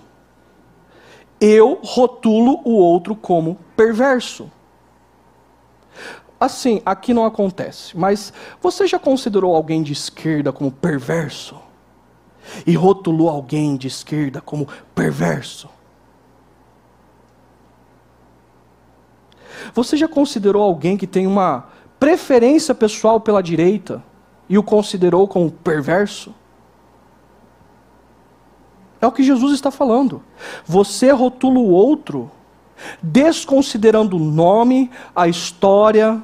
[1.41, 4.51] Eu rotulo o outro como perverso.
[6.39, 11.57] Assim, aqui não acontece, mas você já considerou alguém de esquerda como perverso?
[12.67, 15.72] E rotulou alguém de esquerda como perverso?
[19.73, 21.67] Você já considerou alguém que tem uma
[21.99, 24.03] preferência pessoal pela direita
[24.49, 26.33] e o considerou como perverso?
[28.99, 30.23] É o que Jesus está falando.
[30.65, 32.31] Você rotula o outro,
[33.01, 36.23] desconsiderando o nome, a história,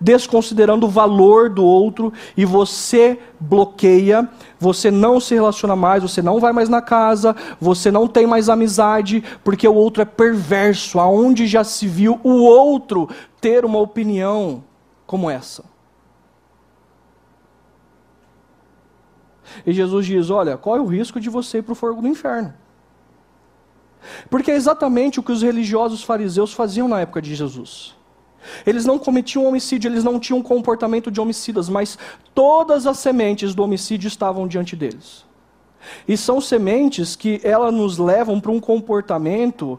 [0.00, 6.40] desconsiderando o valor do outro, e você bloqueia, você não se relaciona mais, você não
[6.40, 10.98] vai mais na casa, você não tem mais amizade, porque o outro é perverso.
[10.98, 13.08] Aonde já se viu o outro
[13.40, 14.64] ter uma opinião
[15.06, 15.64] como essa.
[19.66, 22.08] E Jesus diz: Olha, qual é o risco de você ir para o fogo do
[22.08, 22.54] inferno?
[24.28, 27.96] Porque é exatamente o que os religiosos fariseus faziam na época de Jesus.
[28.66, 31.98] Eles não cometiam homicídio, eles não tinham comportamento de homicidas, mas
[32.34, 35.24] todas as sementes do homicídio estavam diante deles.
[36.08, 39.78] E são sementes que elas nos levam para um comportamento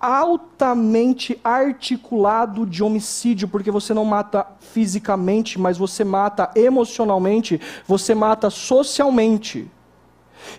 [0.00, 8.48] altamente articulado de homicídio, porque você não mata fisicamente, mas você mata emocionalmente, você mata
[8.48, 9.68] socialmente.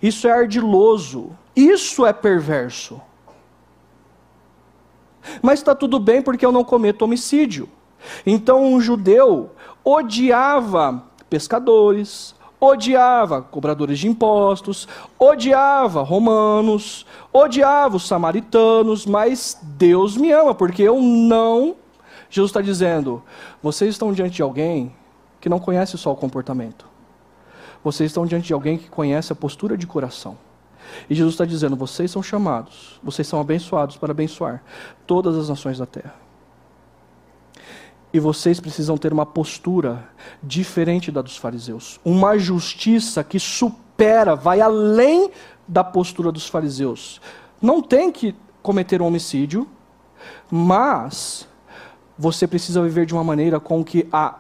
[0.02, 3.02] Isso é ardiloso, isso é perverso.
[5.42, 7.69] Mas está tudo bem porque eu não cometo homicídio.
[8.25, 9.52] Então um judeu
[9.84, 20.54] odiava pescadores, odiava cobradores de impostos, odiava romanos, odiava os samaritanos, mas Deus me ama,
[20.54, 21.75] porque eu não.
[22.30, 23.23] Jesus está dizendo:
[23.62, 24.94] vocês estão diante de alguém
[25.40, 26.86] que não conhece só o comportamento,
[27.84, 30.38] vocês estão diante de alguém que conhece a postura de coração.
[31.10, 34.63] E Jesus está dizendo: vocês são chamados, vocês são abençoados para abençoar
[35.06, 36.15] todas as nações da terra.
[38.12, 40.10] E vocês precisam ter uma postura
[40.42, 42.00] diferente da dos fariseus.
[42.04, 45.29] Uma justiça que supera, vai além
[45.67, 47.21] da postura dos fariseus.
[47.62, 49.67] Não tem que cometer um homicídio,
[50.50, 51.48] mas
[52.17, 54.40] você precisa viver de uma maneira com que a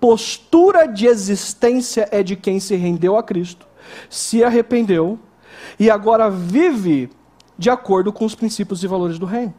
[0.00, 3.66] postura de existência é de quem se rendeu a Cristo,
[4.08, 5.18] se arrependeu
[5.78, 7.10] e agora vive
[7.58, 9.54] de acordo com os princípios e valores do reino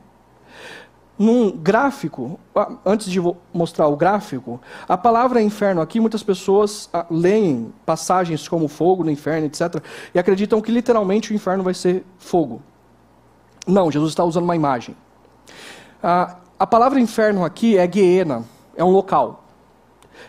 [1.17, 2.39] num gráfico,
[2.85, 3.19] antes de
[3.51, 9.09] mostrar o gráfico, a palavra inferno aqui, muitas pessoas ah, leem passagens como fogo no
[9.09, 9.81] inferno, etc.,
[10.13, 12.61] e acreditam que literalmente o inferno vai ser fogo.
[13.65, 14.95] Não, Jesus está usando uma imagem.
[16.03, 18.43] Ah, a palavra inferno aqui é Guiena,
[18.75, 19.43] é um local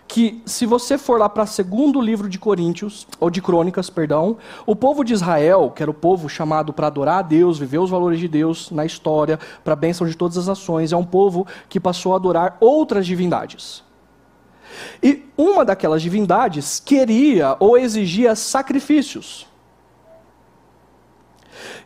[0.06, 4.38] que se você for lá para o segundo livro de Coríntios, ou de Crônicas, perdão,
[4.66, 7.90] o povo de Israel, que era o povo chamado para adorar a Deus, viver os
[7.90, 11.46] valores de Deus na história, para a bênção de todas as nações, é um povo
[11.68, 13.84] que passou a adorar outras divindades.
[15.02, 19.46] E uma daquelas divindades queria ou exigia sacrifícios.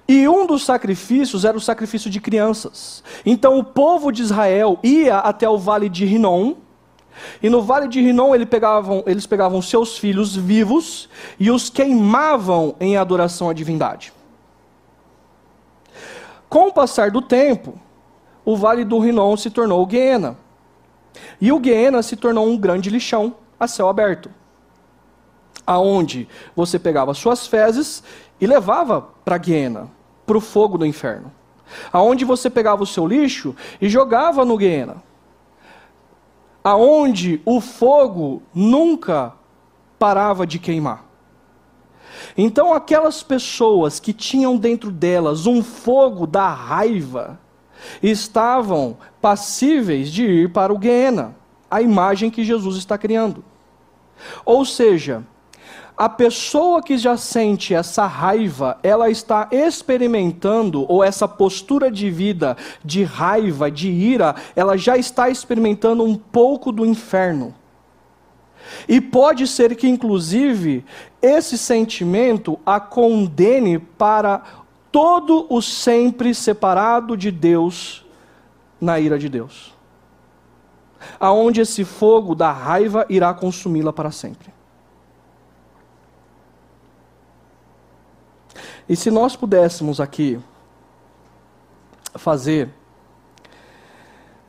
[0.07, 3.03] E um dos sacrifícios era o sacrifício de crianças.
[3.25, 6.57] Então o povo de Israel ia até o vale de Rinom,
[7.43, 11.09] e no vale de Rinom eles pegavam, eles pegavam seus filhos vivos
[11.39, 14.13] e os queimavam em adoração à divindade.
[16.49, 17.79] Com o passar do tempo,
[18.45, 20.37] o vale do Rinom se tornou Guiena.
[21.41, 24.31] E o Guiena se tornou um grande lixão a céu aberto.
[25.67, 28.03] Aonde você pegava suas fezes
[28.41, 29.89] e levava para Guiena,
[30.27, 31.33] para o fogo do inferno.
[31.93, 35.03] Aonde você pegava o seu lixo e jogava no Guiena
[36.63, 39.33] aonde o fogo nunca
[39.99, 41.05] parava de queimar.
[42.37, 47.39] Então, aquelas pessoas que tinham dentro delas um fogo da raiva,
[48.03, 51.35] estavam passíveis de ir para o Guiena,
[51.71, 53.45] a imagem que Jesus está criando.
[54.45, 55.25] Ou seja,
[56.03, 62.57] a pessoa que já sente essa raiva, ela está experimentando, ou essa postura de vida
[62.85, 67.55] de raiva, de ira, ela já está experimentando um pouco do inferno.
[68.89, 70.85] E pode ser que, inclusive,
[71.23, 74.43] esse sentimento a condene para
[74.91, 78.05] todo o sempre separado de Deus
[78.81, 79.73] na ira de Deus.
[81.21, 84.53] Aonde esse fogo da raiva irá consumi-la para sempre.
[88.89, 90.41] E se nós pudéssemos aqui
[92.15, 92.69] fazer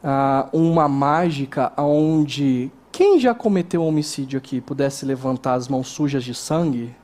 [0.03, 6.33] uh, uma mágica onde quem já cometeu homicídio aqui pudesse levantar as mãos sujas de
[6.33, 6.95] sangue,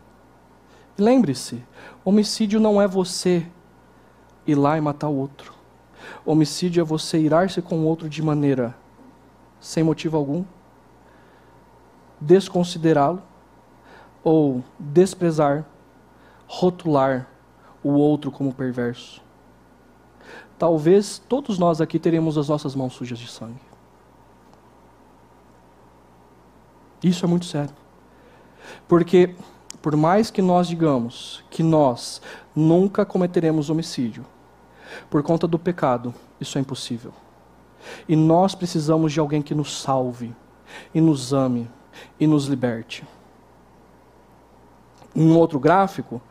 [0.97, 1.63] lembre-se,
[2.03, 3.45] homicídio não é você
[4.45, 5.53] ir lá e matar o outro.
[6.25, 8.75] Homicídio é você irar-se com o outro de maneira
[9.59, 10.45] sem motivo algum,
[12.19, 13.21] desconsiderá-lo
[14.23, 15.65] ou desprezar
[16.51, 17.29] rotular
[17.83, 19.21] o outro como perverso.
[20.57, 23.61] Talvez todos nós aqui teremos as nossas mãos sujas de sangue.
[27.03, 27.73] Isso é muito sério.
[28.87, 29.35] Porque,
[29.79, 32.19] por mais que nós digamos que nós
[32.55, 34.25] nunca cometeremos homicídio,
[35.07, 37.13] por conta do pecado, isso é impossível.
[38.07, 40.35] E nós precisamos de alguém que nos salve,
[40.93, 41.69] e nos ame,
[42.19, 43.07] e nos liberte.
[45.15, 46.21] Um outro gráfico,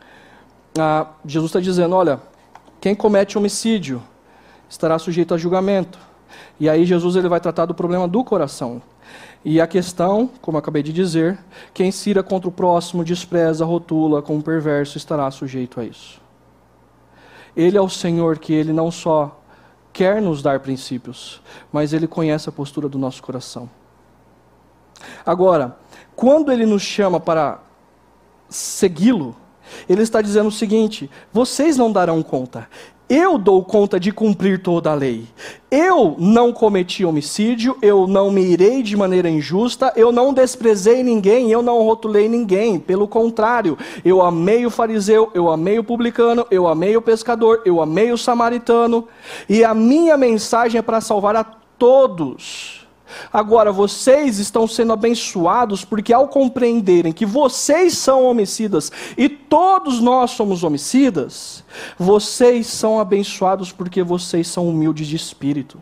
[0.80, 2.20] ah, Jesus está dizendo: olha,
[2.80, 4.02] quem comete homicídio
[4.68, 5.98] estará sujeito a julgamento.
[6.60, 8.82] E aí Jesus ele vai tratar do problema do coração.
[9.44, 11.38] E a questão, como acabei de dizer,
[11.72, 16.20] quem se ira contra o próximo, despreza, rotula como perverso, estará sujeito a isso.
[17.56, 19.40] Ele é o Senhor que ele não só
[19.92, 21.40] quer nos dar princípios,
[21.72, 23.68] mas ele conhece a postura do nosso coração.
[25.24, 25.76] Agora,
[26.14, 27.60] quando ele nos chama para
[28.48, 29.36] segui-lo,
[29.88, 32.68] ele está dizendo o seguinte: vocês não darão conta.
[33.08, 35.24] Eu dou conta de cumprir toda a lei.
[35.70, 41.50] Eu não cometi homicídio, eu não me irei de maneira injusta, eu não desprezei ninguém,
[41.50, 42.78] eu não rotulei ninguém.
[42.78, 47.80] Pelo contrário, eu amei o fariseu, eu amei o publicano, eu amei o pescador, eu
[47.80, 49.08] amei o samaritano.
[49.48, 51.44] E a minha mensagem é para salvar a
[51.78, 52.86] todos.
[53.32, 60.32] Agora, vocês estão sendo abençoados porque, ao compreenderem que vocês são homicidas e todos nós
[60.32, 61.64] somos homicidas,
[61.98, 65.80] vocês são abençoados porque vocês são humildes de espírito.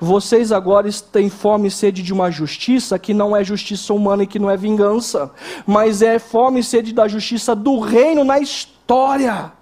[0.00, 4.26] Vocês agora têm fome e sede de uma justiça que não é justiça humana e
[4.26, 5.30] que não é vingança,
[5.66, 9.52] mas é fome e sede da justiça do reino na história.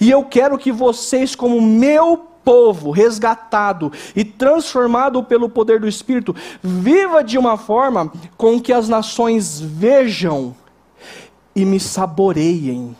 [0.00, 6.34] E eu quero que vocês, como meu povo resgatado e transformado pelo poder do Espírito,
[6.62, 10.54] viva de uma forma com que as nações vejam
[11.56, 12.96] e me saboreiem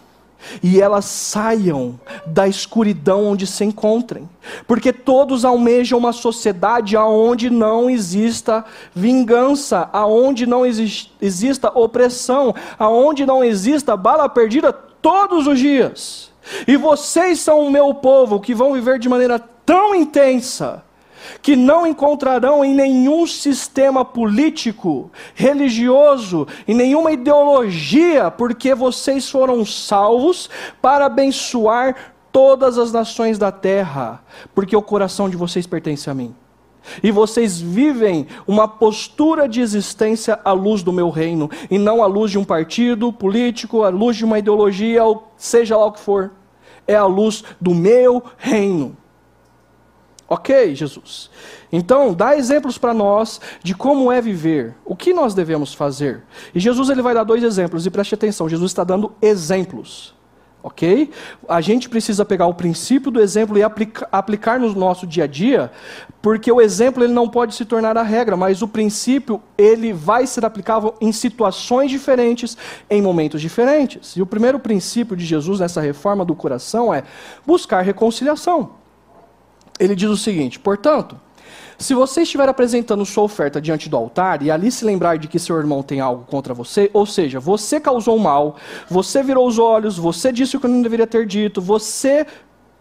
[0.63, 4.29] e elas saiam da escuridão onde se encontrem,
[4.67, 8.65] porque todos almejam uma sociedade aonde não exista
[8.95, 14.73] vingança, aonde não exista opressão, aonde não exista bala perdida
[15.05, 16.33] todos os dias.
[16.67, 20.83] E vocês são o meu povo que vão viver de maneira tão intensa
[21.43, 30.49] que não encontrarão em nenhum sistema político, religioso, em nenhuma ideologia, porque vocês foram salvos
[30.81, 34.23] para abençoar todas as nações da terra,
[34.55, 36.35] porque o coração de vocês pertence a mim.
[37.03, 42.07] E vocês vivem uma postura de existência à luz do meu reino, e não à
[42.07, 46.01] luz de um partido político, à luz de uma ideologia, ou seja lá o que
[46.01, 46.33] for.
[46.87, 48.97] É a luz do meu reino.
[50.29, 51.31] Ok, Jesus.
[51.71, 56.23] Então, dá exemplos para nós de como é viver, o que nós devemos fazer.
[56.55, 60.15] E Jesus ele vai dar dois exemplos, e preste atenção, Jesus está dando exemplos.
[60.65, 61.11] Ok?
[61.47, 65.27] A gente precisa pegar o princípio do exemplo e aplica, aplicar no nosso dia a
[65.27, 65.71] dia,
[66.23, 70.27] porque o exemplo ele não pode se tornar a regra, mas o princípio ele vai
[70.27, 72.57] ser aplicável em situações diferentes,
[72.89, 74.17] em momentos diferentes.
[74.17, 77.03] E o primeiro princípio de Jesus nessa reforma do coração é
[77.47, 78.71] buscar reconciliação
[79.79, 81.21] ele diz o seguinte: portanto,
[81.79, 85.39] se você estiver apresentando sua oferta diante do altar e ali se lembrar de que
[85.39, 88.57] seu irmão tem algo contra você, ou seja, você causou mal,
[88.89, 92.27] você virou os olhos, você disse o que não deveria ter dito, você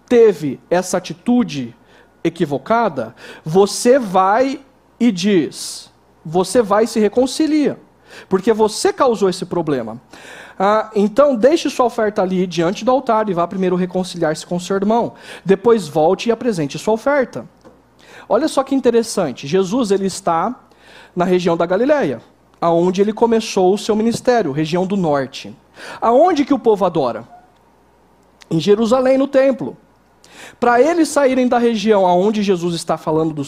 [0.08, 1.76] teve essa atitude
[2.24, 4.62] equivocada, você vai
[5.00, 5.92] e diz,
[6.24, 7.80] você vai e se reconcilia,
[8.30, 10.00] porque você causou esse problema.
[10.58, 14.76] Ah, então, deixe sua oferta ali diante do altar e vá primeiro reconciliar-se com seu
[14.76, 15.14] irmão.
[15.44, 17.46] Depois volte e apresente sua oferta.
[18.28, 19.48] Olha só que interessante.
[19.48, 20.56] Jesus ele está
[21.16, 22.22] na região da Galileia,
[22.60, 25.56] aonde ele começou o seu ministério, região do norte.
[26.02, 27.28] Aonde que o povo adora?
[28.50, 29.78] Em Jerusalém, no templo.
[30.60, 33.44] Para eles saírem da região aonde Jesus está falando, do,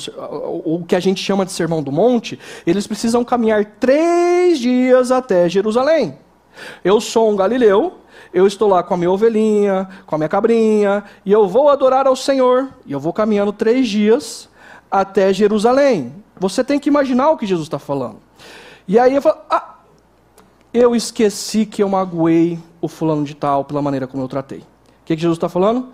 [0.65, 5.49] o que a gente chama de Sermão do Monte, eles precisam caminhar três dias até
[5.49, 6.17] Jerusalém.
[6.83, 7.95] Eu sou um galileu,
[8.33, 12.07] eu estou lá com a minha ovelhinha, com a minha cabrinha, e eu vou adorar
[12.07, 14.49] ao Senhor, e eu vou caminhando três dias
[15.01, 16.13] até Jerusalém.
[16.39, 18.17] Você tem que imaginar o que Jesus está falando.
[18.87, 19.75] E aí eu falo, ah,
[20.73, 24.59] eu esqueci que eu magoei o fulano de tal pela maneira como eu tratei.
[24.59, 25.89] O que, que Jesus está falando?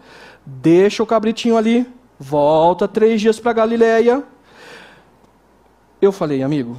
[0.45, 1.87] Deixa o cabritinho ali,
[2.19, 4.23] volta três dias para Galiléia.
[6.01, 6.77] Eu falei, amigo,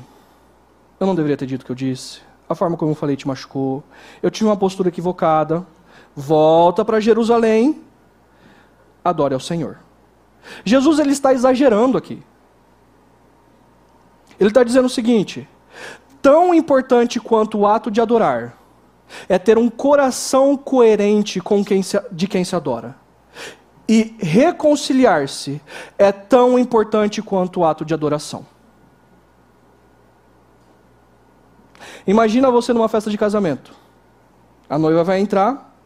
[0.98, 2.20] eu não deveria ter dito o que eu disse
[2.52, 3.82] a forma como eu falei te machucou,
[4.22, 5.66] eu tive uma postura equivocada,
[6.14, 7.80] volta para Jerusalém,
[9.04, 9.78] adore ao Senhor.
[10.64, 12.22] Jesus ele está exagerando aqui.
[14.38, 15.49] Ele está dizendo o seguinte:
[16.20, 18.57] tão importante quanto o ato de adorar
[19.28, 22.97] é ter um coração coerente com quem se, de quem se adora.
[23.88, 25.61] E reconciliar-se
[25.99, 28.47] é tão importante quanto o ato de adoração.
[32.07, 33.74] Imagina você numa festa de casamento.
[34.68, 35.76] A noiva vai entrar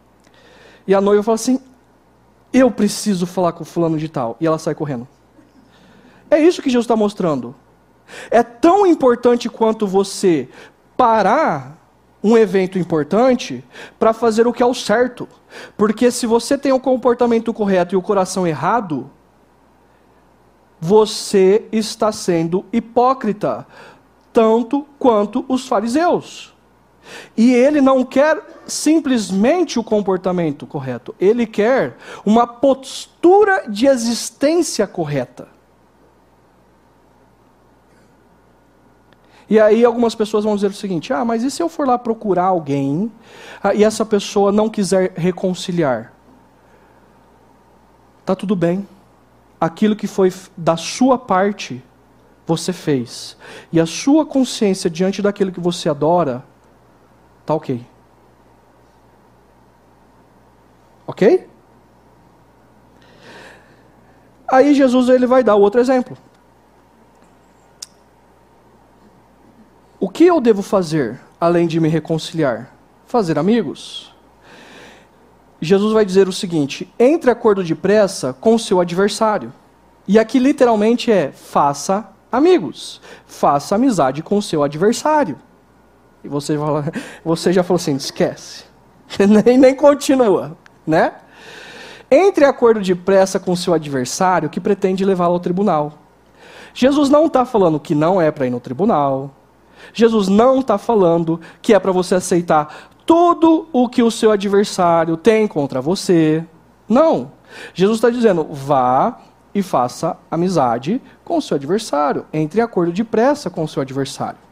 [0.87, 1.61] e a noiva fala assim:
[2.53, 4.37] Eu preciso falar com o fulano de tal.
[4.41, 5.07] E ela sai correndo.
[6.31, 7.55] É isso que Jesus está mostrando.
[8.31, 10.49] É tão importante quanto você
[10.97, 11.77] parar
[12.23, 13.65] um evento importante
[13.99, 15.29] para fazer o que é o certo.
[15.77, 19.11] Porque se você tem o comportamento correto e o coração errado,
[20.81, 23.67] você está sendo hipócrita
[24.33, 26.56] tanto quanto os fariseus.
[27.37, 35.49] E ele não quer simplesmente o comportamento correto, ele quer uma postura de existência correta.
[39.49, 41.99] E aí algumas pessoas vão dizer o seguinte: ah, mas e se eu for lá
[41.99, 43.11] procurar alguém
[43.63, 46.13] ah, e essa pessoa não quiser reconciliar?
[48.25, 48.87] Tá tudo bem.
[49.61, 51.83] Aquilo que foi da sua parte
[52.47, 53.37] você fez,
[53.73, 56.45] e a sua consciência diante daquilo que você adora,
[57.47, 57.87] está ok.
[61.07, 61.49] Ok?
[64.49, 66.19] Aí Jesus ele vai dar outro exemplo.
[70.01, 72.73] O que eu devo fazer além de me reconciliar?
[73.07, 74.13] Fazer amigos.
[75.61, 79.53] Jesus vai dizer o seguinte: entre acordo depressa com o seu adversário.
[80.09, 85.39] E aqui literalmente é: faça amigos, faça amizade com o seu adversário.
[86.27, 86.85] E você, fala,
[87.25, 88.65] você já falou assim: esquece,
[89.45, 91.13] nem, nem continua, né?
[92.11, 95.95] Entre acordo de pressa com seu adversário que pretende levá-lo ao tribunal.
[96.75, 99.31] Jesus não está falando que não é para ir no tribunal.
[99.93, 105.17] Jesus não está falando que é para você aceitar tudo o que o seu adversário
[105.17, 106.45] tem contra você.
[106.89, 107.31] Não.
[107.73, 109.21] Jesus está dizendo: vá
[109.55, 112.27] e faça amizade com o seu adversário.
[112.33, 114.46] Entre acordo de pressa com o seu adversário.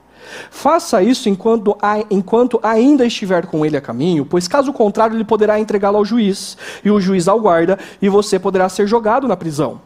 [0.51, 1.77] Faça isso enquanto,
[2.11, 6.57] enquanto ainda estiver com ele a caminho, pois caso contrário ele poderá entregá-lo ao juiz,
[6.85, 9.81] e o juiz ao guarda, e você poderá ser jogado na prisão.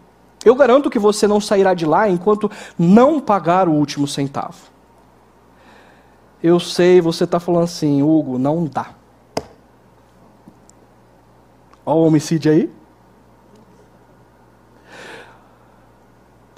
[0.45, 4.57] Eu garanto que você não sairá de lá enquanto não pagar o último centavo.
[6.43, 8.91] Eu sei, você está falando assim, Hugo, não dá.
[11.85, 12.78] Olha o homicídio aí.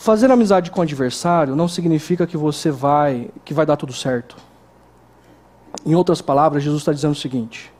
[0.00, 4.34] Fazer amizade com o adversário não significa que você vai, que vai dar tudo certo.
[5.84, 7.70] Em outras palavras, Jesus está dizendo o seguinte: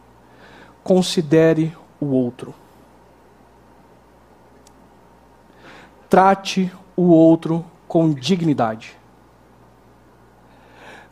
[0.85, 2.55] considere o outro.
[6.11, 8.99] Trate o outro com dignidade.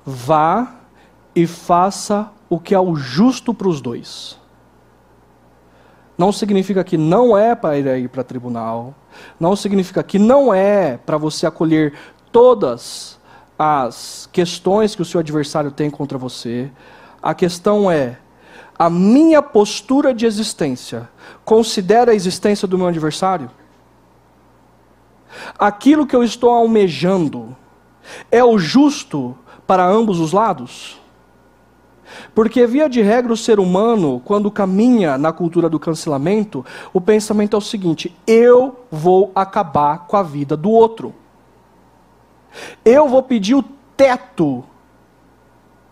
[0.05, 0.75] Vá
[1.35, 4.39] e faça o que é o justo para os dois.
[6.19, 8.93] Não significa que não é para ir para tribunal,
[9.39, 11.95] não significa que não é para você acolher
[12.33, 13.19] todas
[13.57, 16.71] as questões que o seu adversário tem contra você.
[17.23, 18.19] A questão é:
[18.77, 21.09] a minha postura de existência
[21.45, 23.49] considera a existência do meu adversário?
[25.57, 27.57] Aquilo que eu estou almejando
[28.31, 29.39] é o justo
[29.69, 31.01] para ambos os lados?
[32.35, 37.55] Porque, via de regra, o ser humano, quando caminha na cultura do cancelamento, o pensamento
[37.55, 41.15] é o seguinte: eu vou acabar com a vida do outro.
[42.85, 43.65] Eu vou pedir o
[43.97, 44.65] teto,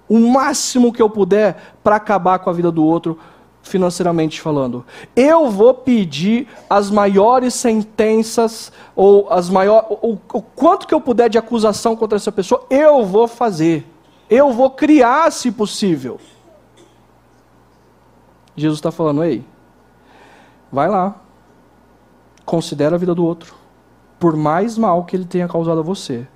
[0.08, 3.18] o máximo que eu puder, para acabar com a vida do outro,
[3.62, 4.84] financeiramente falando.
[5.14, 9.86] Eu vou pedir as maiores sentenças, ou as maiores.
[10.02, 10.16] O,
[10.54, 13.84] quanto que eu puder de acusação contra essa pessoa, eu vou fazer.
[14.28, 16.20] Eu vou criar, se possível.
[18.56, 19.44] Jesus está falando, ei,
[20.72, 21.20] vai lá,
[22.44, 23.54] considera a vida do outro,
[24.18, 26.26] por mais mal que ele tenha causado a você.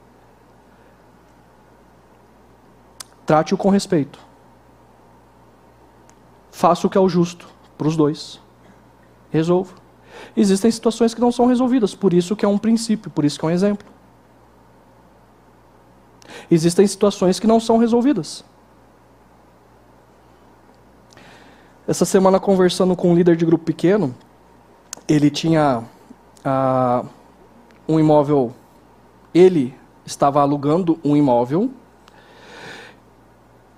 [3.25, 4.19] Trate-o com respeito.
[6.51, 8.41] Faça o que é o justo para os dois.
[9.31, 9.75] Resolva.
[10.37, 13.45] Existem situações que não são resolvidas, por isso que é um princípio, por isso que
[13.45, 13.87] é um exemplo.
[16.51, 18.45] Existem situações que não são resolvidas.
[21.87, 24.15] Essa semana, conversando com um líder de grupo pequeno,
[25.09, 25.83] ele tinha
[26.45, 27.05] ah,
[27.89, 28.55] um imóvel,
[29.35, 29.75] ele
[30.07, 31.71] estava alugando um imóvel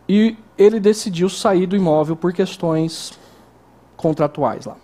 [0.09, 3.19] e ele decidiu sair do imóvel por questões
[3.97, 4.77] contratuais lá.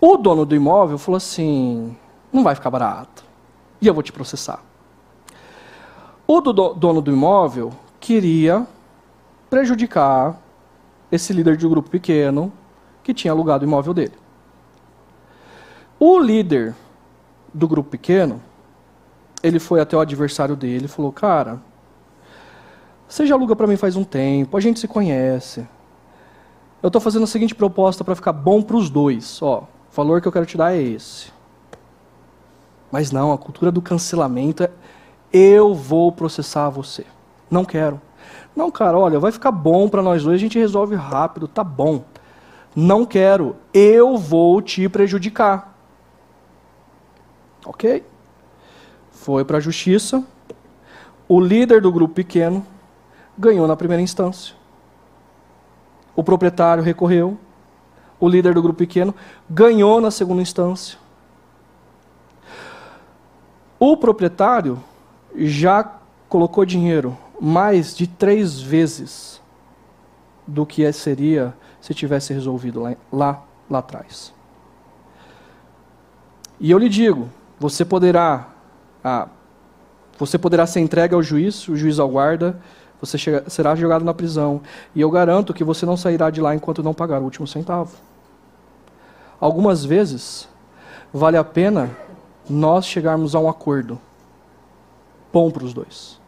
[0.00, 1.96] O dono do imóvel falou assim:
[2.32, 3.24] não vai ficar barato,
[3.80, 4.62] e eu vou te processar.
[6.26, 8.66] O do dono do imóvel queria
[9.48, 10.40] prejudicar
[11.10, 12.52] esse líder de um grupo pequeno
[13.02, 14.14] que tinha alugado o imóvel dele.
[15.98, 16.74] O líder
[17.54, 18.42] do grupo pequeno,
[19.42, 21.62] ele foi até o adversário dele e falou: Cara,
[23.08, 25.66] você já aluga para mim faz um tempo, a gente se conhece.
[26.82, 29.40] Eu estou fazendo a seguinte proposta para ficar bom para os dois.
[29.40, 31.32] Ó, o valor que eu quero te dar é esse.
[32.90, 34.70] Mas não, a cultura do cancelamento é:
[35.32, 37.04] eu vou processar você.
[37.50, 38.00] Não quero.
[38.54, 42.04] Não, cara, olha, vai ficar bom para nós dois, a gente resolve rápido, tá bom.
[42.74, 45.74] Não quero, eu vou te prejudicar.
[47.64, 48.04] Ok?
[49.10, 50.24] Foi para a justiça.
[51.28, 52.64] O líder do grupo pequeno
[53.36, 54.54] ganhou na primeira instância.
[56.14, 57.36] O proprietário recorreu.
[58.18, 59.14] O líder do grupo pequeno
[59.48, 60.98] ganhou na segunda instância.
[63.78, 64.82] O proprietário
[65.36, 69.40] já colocou dinheiro mais de três vezes
[70.46, 74.32] do que seria se tivesse resolvido lá, lá, lá atrás.
[76.58, 77.28] E eu lhe digo,
[77.58, 78.48] você poderá,
[79.04, 79.28] ah,
[80.18, 82.58] você poderá ser entregue ao juiz, o juiz aguarda,
[83.00, 84.62] você chega, será jogado na prisão,
[84.94, 87.94] e eu garanto que você não sairá de lá enquanto não pagar o último centavo.
[89.38, 90.48] Algumas vezes,
[91.12, 91.90] vale a pena
[92.48, 94.00] nós chegarmos a um acordo
[95.32, 96.20] bom para os dois.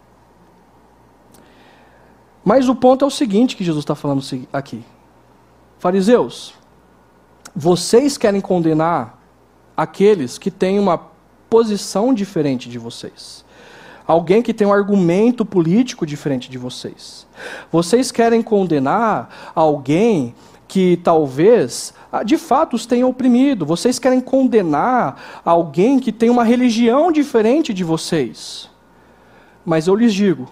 [2.45, 4.23] Mas o ponto é o seguinte que Jesus está falando
[4.53, 4.83] aqui.
[5.79, 6.55] Fariseus,
[7.55, 9.19] vocês querem condenar
[9.77, 10.99] aqueles que têm uma
[11.49, 13.45] posição diferente de vocês.
[14.07, 17.27] Alguém que tem um argumento político diferente de vocês.
[17.71, 20.35] Vocês querem condenar alguém
[20.67, 23.67] que talvez ah, de fato os tenha oprimido.
[23.67, 28.71] Vocês querem condenar alguém que tem uma religião diferente de vocês.
[29.69, 30.49] Mas eu lhes digo: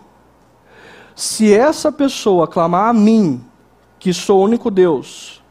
[1.14, 3.42] se essa pessoa clamar a mim,
[3.98, 5.42] que sou o único Deus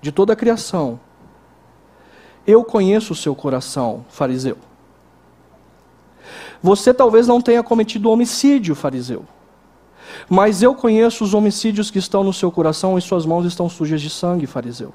[0.00, 0.98] de toda a criação,
[2.44, 4.58] eu conheço o seu coração, fariseu.
[6.60, 9.24] Você talvez não tenha cometido homicídio, fariseu.
[10.28, 14.00] Mas eu conheço os homicídios que estão no seu coração e suas mãos estão sujas
[14.00, 14.92] de sangue, fariseu.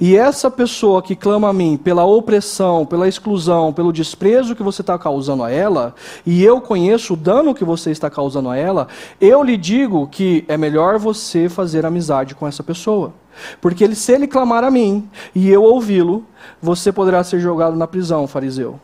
[0.00, 4.80] E essa pessoa que clama a mim pela opressão, pela exclusão, pelo desprezo que você
[4.80, 5.94] está causando a ela,
[6.24, 8.88] e eu conheço o dano que você está causando a ela,
[9.20, 13.12] eu lhe digo que é melhor você fazer amizade com essa pessoa.
[13.60, 16.24] Porque ele, se ele clamar a mim e eu ouvi-lo,
[16.60, 18.78] você poderá ser jogado na prisão, fariseu,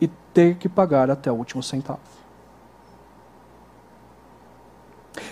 [0.00, 2.00] e ter que pagar até o último centavo.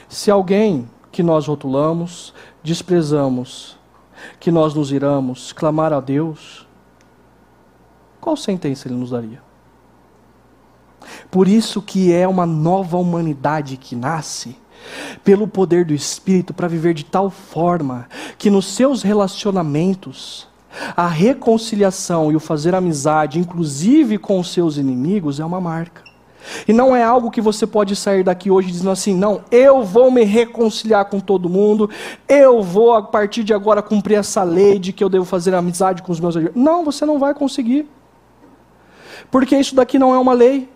[0.08, 2.32] Se alguém que nós rotulamos,
[2.62, 3.76] desprezamos,
[4.38, 6.66] que nós nos iramos clamar a Deus,
[8.20, 9.42] qual sentença ele nos daria?
[11.30, 14.56] Por isso que é uma nova humanidade que nasce
[15.22, 18.08] pelo poder do Espírito para viver de tal forma
[18.38, 20.48] que nos seus relacionamentos
[20.96, 26.02] a reconciliação e o fazer amizade, inclusive com os seus inimigos, é uma marca.
[26.66, 30.10] E não é algo que você pode sair daqui hoje dizendo assim: não, eu vou
[30.10, 31.88] me reconciliar com todo mundo,
[32.28, 36.02] eu vou a partir de agora cumprir essa lei de que eu devo fazer amizade
[36.02, 37.88] com os meus Não, você não vai conseguir.
[39.30, 40.68] Porque isso daqui não é uma lei.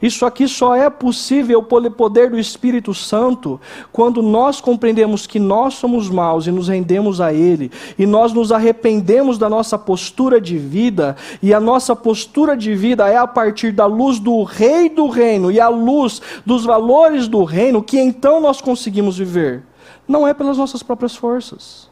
[0.00, 3.60] Isso aqui só é possível pelo poder do Espírito Santo
[3.92, 8.50] quando nós compreendemos que nós somos maus e nos rendemos a Ele, e nós nos
[8.50, 13.72] arrependemos da nossa postura de vida, e a nossa postura de vida é a partir
[13.72, 18.40] da luz do Rei do Reino e a luz dos valores do Reino que então
[18.40, 19.64] nós conseguimos viver.
[20.08, 21.90] Não é pelas nossas próprias forças.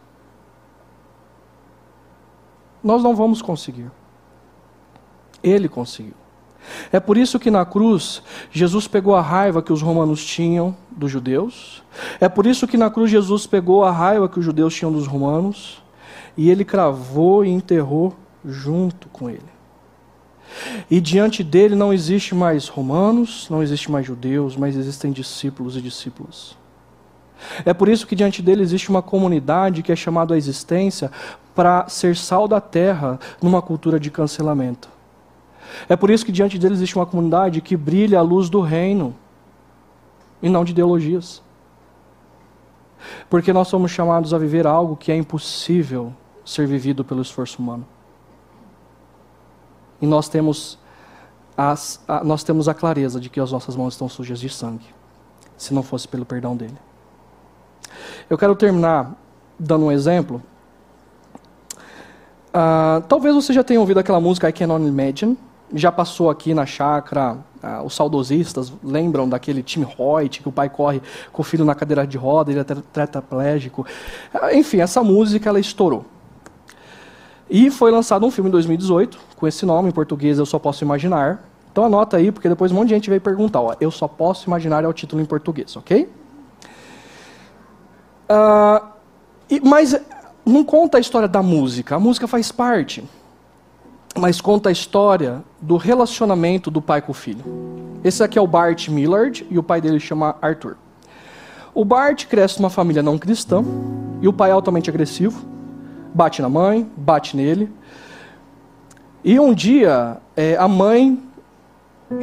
[2.82, 3.90] Nós não vamos conseguir.
[5.42, 6.14] Ele conseguiu.
[6.92, 11.10] É por isso que na cruz Jesus pegou a raiva que os romanos tinham dos
[11.10, 11.82] judeus.
[12.20, 15.06] É por isso que na cruz Jesus pegou a raiva que os judeus tinham dos
[15.06, 15.82] romanos
[16.36, 18.14] e ele cravou e enterrou
[18.44, 19.58] junto com ele.
[20.90, 25.82] E diante dele não existe mais romanos, não existe mais judeus, mas existem discípulos e
[25.82, 26.56] discípulos.
[27.64, 31.10] É por isso que diante dele existe uma comunidade que é chamada à existência
[31.54, 34.88] para ser sal da terra numa cultura de cancelamento.
[35.88, 39.14] É por isso que diante deles existe uma comunidade que brilha a luz do reino
[40.42, 41.42] e não de ideologias.
[43.28, 46.12] Porque nós somos chamados a viver algo que é impossível
[46.44, 47.86] ser vivido pelo esforço humano.
[50.00, 50.78] E nós temos,
[51.56, 54.86] as, a, nós temos a clareza de que as nossas mãos estão sujas de sangue,
[55.56, 56.76] se não fosse pelo perdão dele.
[58.28, 59.14] Eu quero terminar
[59.58, 60.42] dando um exemplo.
[62.48, 65.36] Uh, talvez você já tenha ouvido aquela música I Can Only Imagine
[65.74, 70.68] já passou aqui na chácara, ah, os saudosistas lembram daquele time Hoyt, que o pai
[70.68, 71.02] corre
[71.32, 73.86] com o filho na cadeira de roda, ele é tetraplégico.
[74.32, 76.04] Ah, enfim, essa música ela estourou.
[77.50, 80.84] E foi lançado um filme em 2018, com esse nome, em português Eu Só Posso
[80.84, 81.44] Imaginar.
[81.70, 83.60] Então anota aí, porque depois um monte de gente veio perguntar.
[83.60, 86.08] Ó, Eu Só Posso Imaginar é o título em português, ok?
[88.30, 88.86] Uh,
[89.48, 89.98] e, mas
[90.44, 93.02] não conta a história da música, a música faz parte
[94.18, 97.44] mas conta a história do relacionamento do pai com o filho.
[98.02, 100.76] Esse aqui é o Bart Millard e o pai dele chama Arthur.
[101.74, 103.62] O Bart cresce numa família não cristã
[104.20, 105.44] e o pai é altamente agressivo,
[106.14, 107.70] bate na mãe, bate nele.
[109.24, 111.22] E um dia é, a mãe,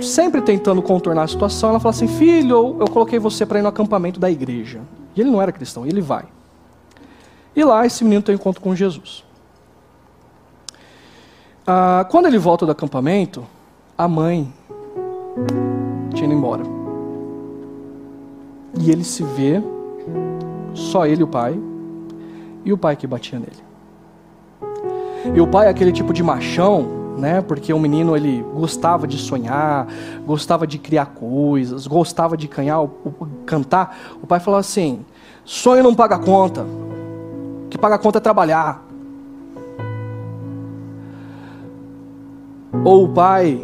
[0.02, 3.70] sempre tentando contornar a situação, ela fala assim: Filho, eu coloquei você para ir no
[3.70, 4.82] acampamento da igreja.
[5.16, 6.26] E ele não era cristão, ele vai.
[7.56, 9.24] E lá esse menino tem um encontro com Jesus.
[11.68, 13.44] Ah, quando ele volta do acampamento,
[13.98, 14.54] a mãe
[16.14, 16.62] tinha ido embora.
[18.80, 19.64] E ele se vê,
[20.76, 21.60] só ele e o pai,
[22.64, 23.66] e o pai que batia nele.
[25.34, 26.86] E o pai é aquele tipo de machão,
[27.18, 27.42] né?
[27.42, 29.88] Porque o menino ele gostava de sonhar,
[30.24, 32.88] gostava de criar coisas, gostava de canhar,
[33.44, 33.98] cantar.
[34.22, 35.04] O pai falou assim:
[35.44, 36.64] sonho não paga conta,
[37.72, 38.86] que paga conta é trabalhar.
[42.84, 43.62] Ou o pai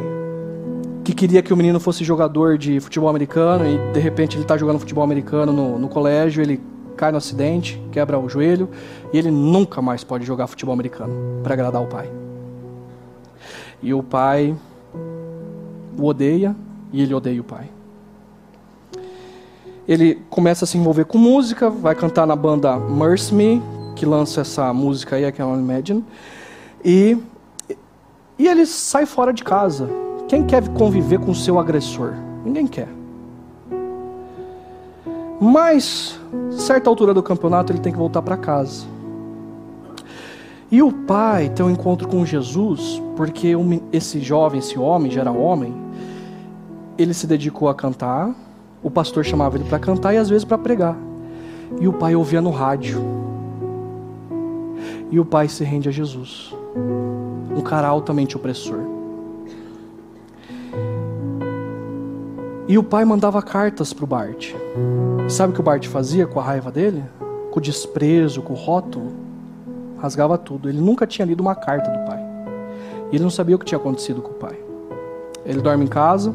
[1.04, 4.58] que queria que o menino fosse jogador de futebol americano e de repente ele está
[4.58, 6.62] jogando futebol americano no, no colégio, ele
[6.96, 8.70] cai no acidente, quebra o joelho
[9.12, 12.10] e ele nunca mais pode jogar futebol americano para agradar o pai.
[13.82, 14.56] E o pai
[15.98, 16.56] o odeia
[16.92, 17.70] e ele odeia o pai.
[19.88, 23.62] Ele começa a se envolver com música, vai cantar na banda Mercy Me,
[23.96, 26.04] que lança essa música aí, Can Imagine,
[26.84, 27.18] e,
[28.42, 29.88] e ele sai fora de casa.
[30.28, 32.14] Quem quer conviver com o seu agressor?
[32.44, 32.88] Ninguém quer.
[35.40, 36.20] Mas,
[36.50, 38.88] certa altura do campeonato, ele tem que voltar para casa.
[40.72, 43.54] E o pai tem um encontro com Jesus, porque
[43.94, 45.76] esse jovem, esse homem, já era homem,
[46.98, 48.34] ele se dedicou a cantar,
[48.82, 50.98] o pastor chamava ele para cantar e às vezes para pregar.
[51.80, 53.04] E o pai ouvia no rádio.
[55.12, 56.52] E o pai se rende a Jesus.
[57.56, 58.80] Um cara altamente opressor.
[62.68, 64.54] E o pai mandava cartas para o Bart.
[65.30, 67.04] Sabe o que o Bart fazia com a raiva dele?
[67.52, 69.22] Com o desprezo, com o rótulo?
[70.02, 70.68] rasgava tudo.
[70.68, 72.20] Ele nunca tinha lido uma carta do pai.
[73.12, 74.58] E ele não sabia o que tinha acontecido com o pai.
[75.46, 76.34] Ele dorme em casa,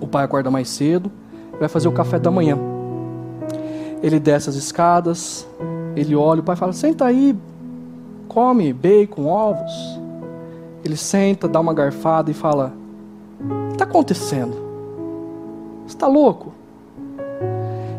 [0.00, 1.10] o pai acorda mais cedo,
[1.58, 2.58] vai fazer o café da manhã.
[4.02, 5.46] Ele desce as escadas,
[5.96, 7.36] ele olha, o pai fala: Senta aí,
[8.32, 9.72] come bacon, ovos.
[10.84, 12.72] Ele senta, dá uma garfada e fala:
[13.40, 14.56] O que está acontecendo?
[15.86, 16.52] Está louco?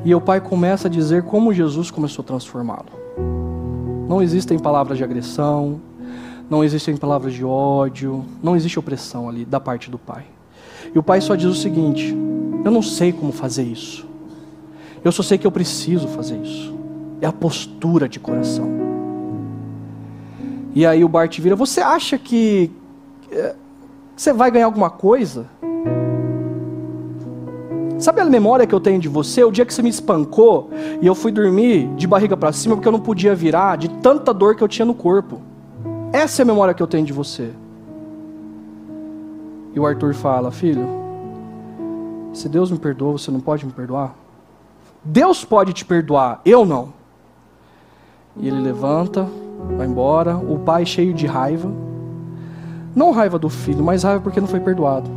[0.04, 3.04] E o pai começa a dizer como Jesus começou a transformá-lo.
[4.08, 5.80] Não existem palavras de agressão,
[6.50, 10.26] não existem palavras de ódio, não existe opressão ali da parte do pai.
[10.94, 12.14] E o pai só diz o seguinte:
[12.66, 14.06] eu não sei como fazer isso.
[15.04, 16.74] Eu só sei que eu preciso fazer isso.
[17.22, 18.83] É a postura de coração.
[20.74, 22.72] E aí o Bart vira: Você acha que
[23.32, 23.56] eh,
[24.16, 25.48] você vai ganhar alguma coisa
[28.04, 29.46] Sabe a memória que eu tenho de você?
[29.46, 30.70] O dia que você me espancou
[31.02, 34.34] e eu fui dormir de barriga para cima porque eu não podia virar de tanta
[34.34, 35.40] dor que eu tinha no corpo.
[36.12, 37.52] Essa é a memória que eu tenho de você.
[39.74, 40.86] E o Arthur fala: Filho,
[42.34, 44.14] se Deus me perdoa, você não pode me perdoar?
[45.02, 46.92] Deus pode te perdoar, eu não.
[48.36, 49.30] E ele levanta,
[49.78, 50.38] vai embora.
[50.38, 51.70] O pai cheio de raiva.
[52.96, 55.10] Não raiva do filho, mas raiva porque não foi perdoado.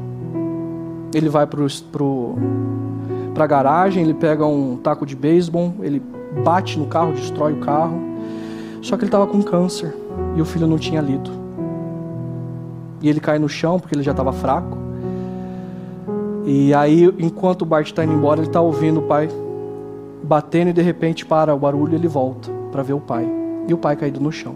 [1.15, 6.03] Ele vai para a garagem, ele pega um taco de beisebol, ele
[6.43, 7.99] bate no carro, destrói o carro.
[8.83, 9.95] Só que ele estava com câncer
[10.35, 11.31] e o filho não tinha lido.
[13.03, 14.79] E ele cai no chão porque ele já estava fraco.
[16.45, 19.29] E aí, enquanto o Bart está indo embora, ele está ouvindo o pai
[20.23, 23.46] batendo e de repente para o barulho ele volta para ver o pai.
[23.67, 24.55] E o pai caído no chão.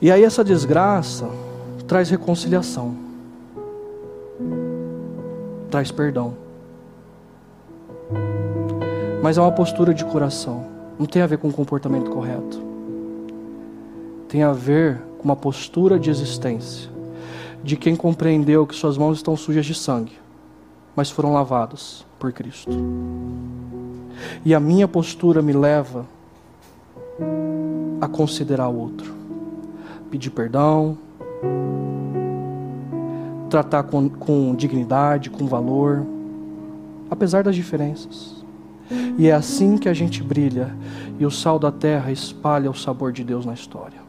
[0.00, 1.28] E aí essa desgraça
[1.86, 2.94] traz reconciliação,
[5.70, 6.34] traz perdão.
[9.22, 10.64] Mas é uma postura de coração,
[10.98, 12.62] não tem a ver com o comportamento correto.
[14.26, 16.88] Tem a ver com uma postura de existência,
[17.62, 20.12] de quem compreendeu que suas mãos estão sujas de sangue,
[20.94, 22.70] mas foram lavadas por Cristo.
[24.44, 26.06] E a minha postura me leva
[28.00, 29.14] a considerar o outro,
[30.10, 30.96] pedir perdão,
[33.48, 36.06] tratar com, com dignidade, com valor,
[37.10, 38.44] apesar das diferenças.
[39.18, 40.74] E é assim que a gente brilha
[41.18, 44.00] e o sal da terra espalha o sabor de Deus na história.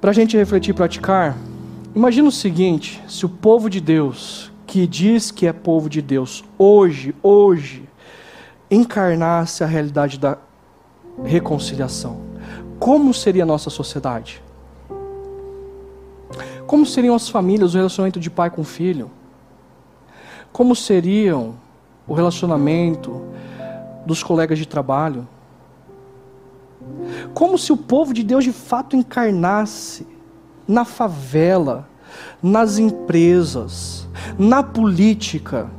[0.00, 1.36] Para a gente refletir e praticar,
[1.94, 6.44] imagina o seguinte: se o povo de Deus, que diz que é povo de Deus,
[6.58, 7.88] hoje, hoje,
[8.70, 10.38] encarnasse a realidade da
[11.22, 12.20] reconciliação,
[12.78, 14.42] como seria a nossa sociedade?
[16.66, 19.10] Como seriam as famílias, o relacionamento de pai com filho?
[20.52, 21.54] Como seriam
[22.06, 23.22] o relacionamento
[24.06, 25.28] dos colegas de trabalho?
[27.32, 30.06] Como se o povo de Deus de fato encarnasse
[30.66, 31.88] na favela,
[32.42, 34.08] nas empresas,
[34.38, 35.70] na política,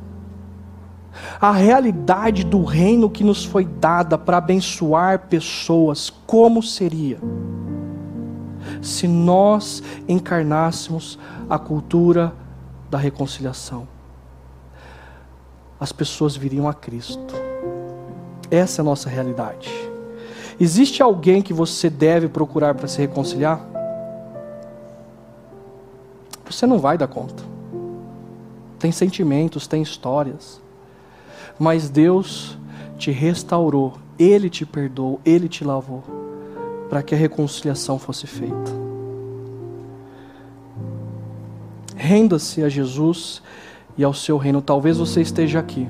[1.40, 7.20] a realidade do reino que nos foi dada para abençoar pessoas, como seria?
[8.82, 11.20] se nós encarnássemos
[11.50, 12.34] a cultura
[12.90, 13.88] da reconciliação.
[15.80, 17.36] As pessoas viriam a Cristo.
[18.50, 19.70] Essa é a nossa realidade.
[20.60, 23.75] Existe alguém que você deve procurar para se reconciliar?
[26.50, 27.44] Você não vai dar conta.
[28.80, 30.62] Tem sentimentos, tem histórias.
[31.58, 32.58] Mas Deus
[32.98, 36.04] te restaurou, Ele te perdoou, Ele te lavou
[36.90, 38.72] para que a reconciliação fosse feita.
[41.96, 43.42] Renda-se a Jesus
[43.98, 44.62] e ao seu reino.
[44.62, 45.88] Talvez você esteja aqui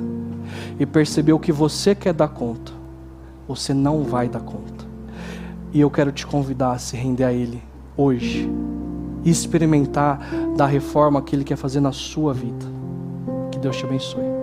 [0.80, 2.72] e percebeu que você quer dar conta,
[3.48, 4.86] você não vai dar conta.
[5.74, 7.62] E eu quero te convidar a se render a Ele
[7.98, 8.50] hoje
[9.26, 10.20] e experimentar
[10.56, 12.66] da reforma que Ele quer fazer na sua vida.
[13.52, 14.35] Que Deus te abençoe.